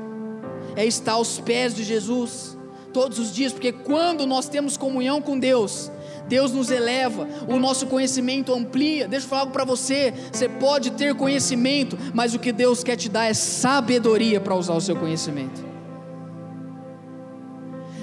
é 0.76 0.84
estar 0.84 1.12
aos 1.12 1.40
pés 1.40 1.74
de 1.74 1.82
Jesus, 1.82 2.56
todos 2.92 3.18
os 3.18 3.34
dias, 3.34 3.52
porque 3.52 3.72
quando 3.72 4.26
nós 4.26 4.48
temos 4.48 4.76
comunhão 4.76 5.20
com 5.20 5.36
Deus, 5.38 5.90
Deus 6.28 6.52
nos 6.52 6.70
eleva, 6.70 7.26
o 7.48 7.58
nosso 7.58 7.86
conhecimento 7.86 8.52
amplia. 8.52 9.08
Deixa 9.08 9.26
eu 9.26 9.30
falar 9.30 9.42
algo 9.42 9.52
para 9.52 9.64
você: 9.64 10.12
você 10.32 10.48
pode 10.48 10.92
ter 10.92 11.14
conhecimento, 11.14 11.98
mas 12.14 12.34
o 12.34 12.38
que 12.38 12.52
Deus 12.52 12.82
quer 12.82 12.96
te 12.96 13.08
dar 13.08 13.26
é 13.26 13.34
sabedoria 13.34 14.40
para 14.40 14.54
usar 14.54 14.74
o 14.74 14.80
seu 14.80 14.96
conhecimento. 14.96 15.72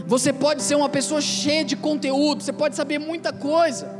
Você 0.05 0.34
pode 0.34 0.63
ser 0.63 0.75
uma 0.75 0.89
pessoa 0.89 1.21
cheia 1.21 1.63
de 1.63 1.75
conteúdo, 1.75 2.41
você 2.41 2.51
pode 2.51 2.75
saber 2.75 2.97
muita 2.97 3.32
coisa. 3.32 3.97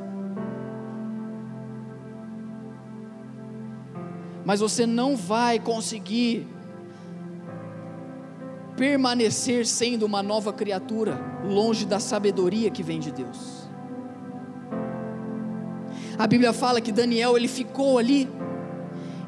Mas 4.43 4.60
você 4.60 4.88
não 4.88 5.15
vai 5.15 5.60
conseguir 5.60 6.47
permanecer 8.75 9.67
sendo 9.67 10.03
uma 10.03 10.23
nova 10.23 10.51
criatura, 10.51 11.19
longe 11.43 11.86
da 11.86 11.99
sabedoria 11.99 12.71
que 12.71 12.82
vem 12.82 12.99
de 12.99 13.12
Deus. 13.12 13.59
A 16.19 16.27
Bíblia 16.27 16.51
fala 16.51 16.82
que 16.82 16.91
Daniel 16.91 17.38
ele 17.38 17.47
ficou 17.47 17.97
ali, 17.97 18.29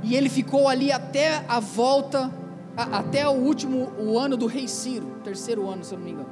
e 0.03 0.13
ele 0.13 0.27
ficou 0.27 0.67
ali 0.67 0.91
até 0.91 1.41
a 1.47 1.57
volta, 1.57 2.29
até 2.75 3.25
o 3.29 3.31
último 3.31 3.93
o 3.97 4.19
ano 4.19 4.35
do 4.35 4.45
rei 4.45 4.67
Ciro, 4.67 5.07
terceiro 5.23 5.69
ano, 5.69 5.85
se 5.85 5.93
eu 5.93 5.97
não 5.97 6.05
me 6.05 6.11
engano. 6.11 6.29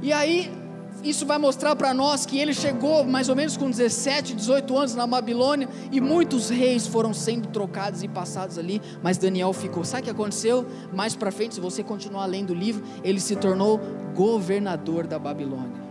E 0.00 0.10
aí, 0.10 0.50
isso 1.04 1.26
vai 1.26 1.36
mostrar 1.36 1.76
para 1.76 1.92
nós 1.92 2.24
que 2.24 2.38
ele 2.38 2.54
chegou 2.54 3.04
mais 3.04 3.28
ou 3.28 3.36
menos 3.36 3.58
com 3.58 3.68
17, 3.68 4.34
18 4.34 4.78
anos 4.78 4.94
na 4.94 5.06
Babilônia 5.06 5.68
e 5.92 6.00
muitos 6.00 6.48
reis 6.48 6.86
foram 6.86 7.12
sendo 7.12 7.48
trocados 7.48 8.02
e 8.02 8.08
passados 8.08 8.56
ali, 8.56 8.80
mas 9.02 9.18
Daniel 9.18 9.52
ficou. 9.52 9.84
Sabe 9.84 10.00
o 10.00 10.04
que 10.04 10.10
aconteceu? 10.10 10.64
Mais 10.94 11.14
para 11.14 11.30
frente, 11.30 11.56
se 11.56 11.60
você 11.60 11.82
continuar 11.82 12.24
lendo 12.24 12.50
o 12.50 12.54
livro, 12.54 12.82
ele 13.04 13.20
se 13.20 13.36
tornou 13.36 13.78
governador 14.14 15.06
da 15.06 15.18
Babilônia. 15.18 15.90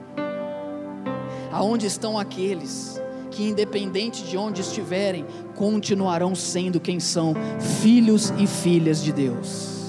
Aonde 1.51 1.85
estão 1.85 2.17
aqueles 2.17 2.98
que, 3.29 3.47
independente 3.47 4.23
de 4.23 4.37
onde 4.37 4.61
estiverem, 4.61 5.25
continuarão 5.55 6.35
sendo 6.35 6.79
quem 6.79 6.99
são, 6.99 7.33
filhos 7.81 8.33
e 8.37 8.47
filhas 8.47 9.03
de 9.03 9.11
Deus. 9.11 9.79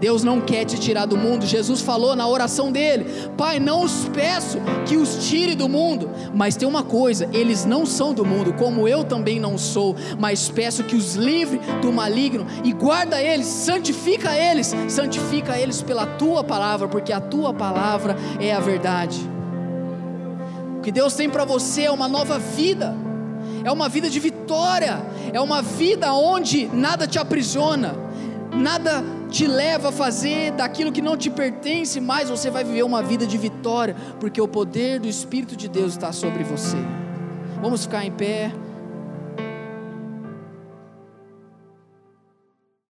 Deus 0.00 0.22
não 0.22 0.40
quer 0.40 0.64
te 0.64 0.78
tirar 0.78 1.06
do 1.06 1.16
mundo. 1.16 1.44
Jesus 1.44 1.80
falou 1.80 2.14
na 2.14 2.26
oração 2.26 2.70
dele: 2.70 3.06
Pai, 3.36 3.58
não 3.58 3.82
os 3.82 4.08
peço 4.12 4.58
que 4.86 4.96
os 4.96 5.28
tire 5.28 5.54
do 5.54 5.68
mundo, 5.68 6.10
mas 6.34 6.56
tem 6.56 6.68
uma 6.68 6.82
coisa: 6.82 7.28
eles 7.32 7.64
não 7.64 7.84
são 7.84 8.14
do 8.14 8.24
mundo, 8.24 8.52
como 8.54 8.86
eu 8.86 9.04
também 9.04 9.40
não 9.40 9.58
sou, 9.58 9.96
mas 10.18 10.48
peço 10.48 10.84
que 10.84 10.96
os 10.96 11.14
livre 11.14 11.60
do 11.82 11.92
maligno 11.92 12.46
e 12.64 12.72
guarda 12.72 13.20
eles, 13.22 13.46
santifica 13.46 14.36
eles, 14.36 14.74
santifica 14.88 15.58
eles 15.58 15.82
pela 15.82 16.06
tua 16.06 16.44
palavra, 16.44 16.88
porque 16.88 17.12
a 17.12 17.20
tua 17.20 17.52
palavra 17.52 18.16
é 18.40 18.52
a 18.52 18.60
verdade. 18.60 19.37
Que 20.88 20.92
Deus 20.92 21.12
tem 21.12 21.28
para 21.28 21.44
você 21.44 21.82
é 21.82 21.90
uma 21.90 22.08
nova 22.08 22.38
vida, 22.38 22.96
é 23.62 23.70
uma 23.70 23.90
vida 23.90 24.08
de 24.08 24.18
vitória, 24.18 24.98
é 25.34 25.38
uma 25.38 25.60
vida 25.60 26.14
onde 26.14 26.66
nada 26.68 27.06
te 27.06 27.18
aprisiona, 27.18 27.94
nada 28.54 29.04
te 29.28 29.46
leva 29.46 29.90
a 29.90 29.92
fazer 29.92 30.52
daquilo 30.52 30.90
que 30.90 31.02
não 31.02 31.14
te 31.14 31.28
pertence, 31.28 32.00
mas 32.00 32.30
você 32.30 32.48
vai 32.48 32.64
viver 32.64 32.84
uma 32.84 33.02
vida 33.02 33.26
de 33.26 33.36
vitória, 33.36 33.94
porque 34.18 34.40
o 34.40 34.48
poder 34.48 34.98
do 34.98 35.06
Espírito 35.06 35.54
de 35.54 35.68
Deus 35.68 35.92
está 35.92 36.10
sobre 36.10 36.42
você. 36.42 36.78
Vamos 37.60 37.82
ficar 37.82 38.06
em 38.06 38.10
pé. 38.10 38.50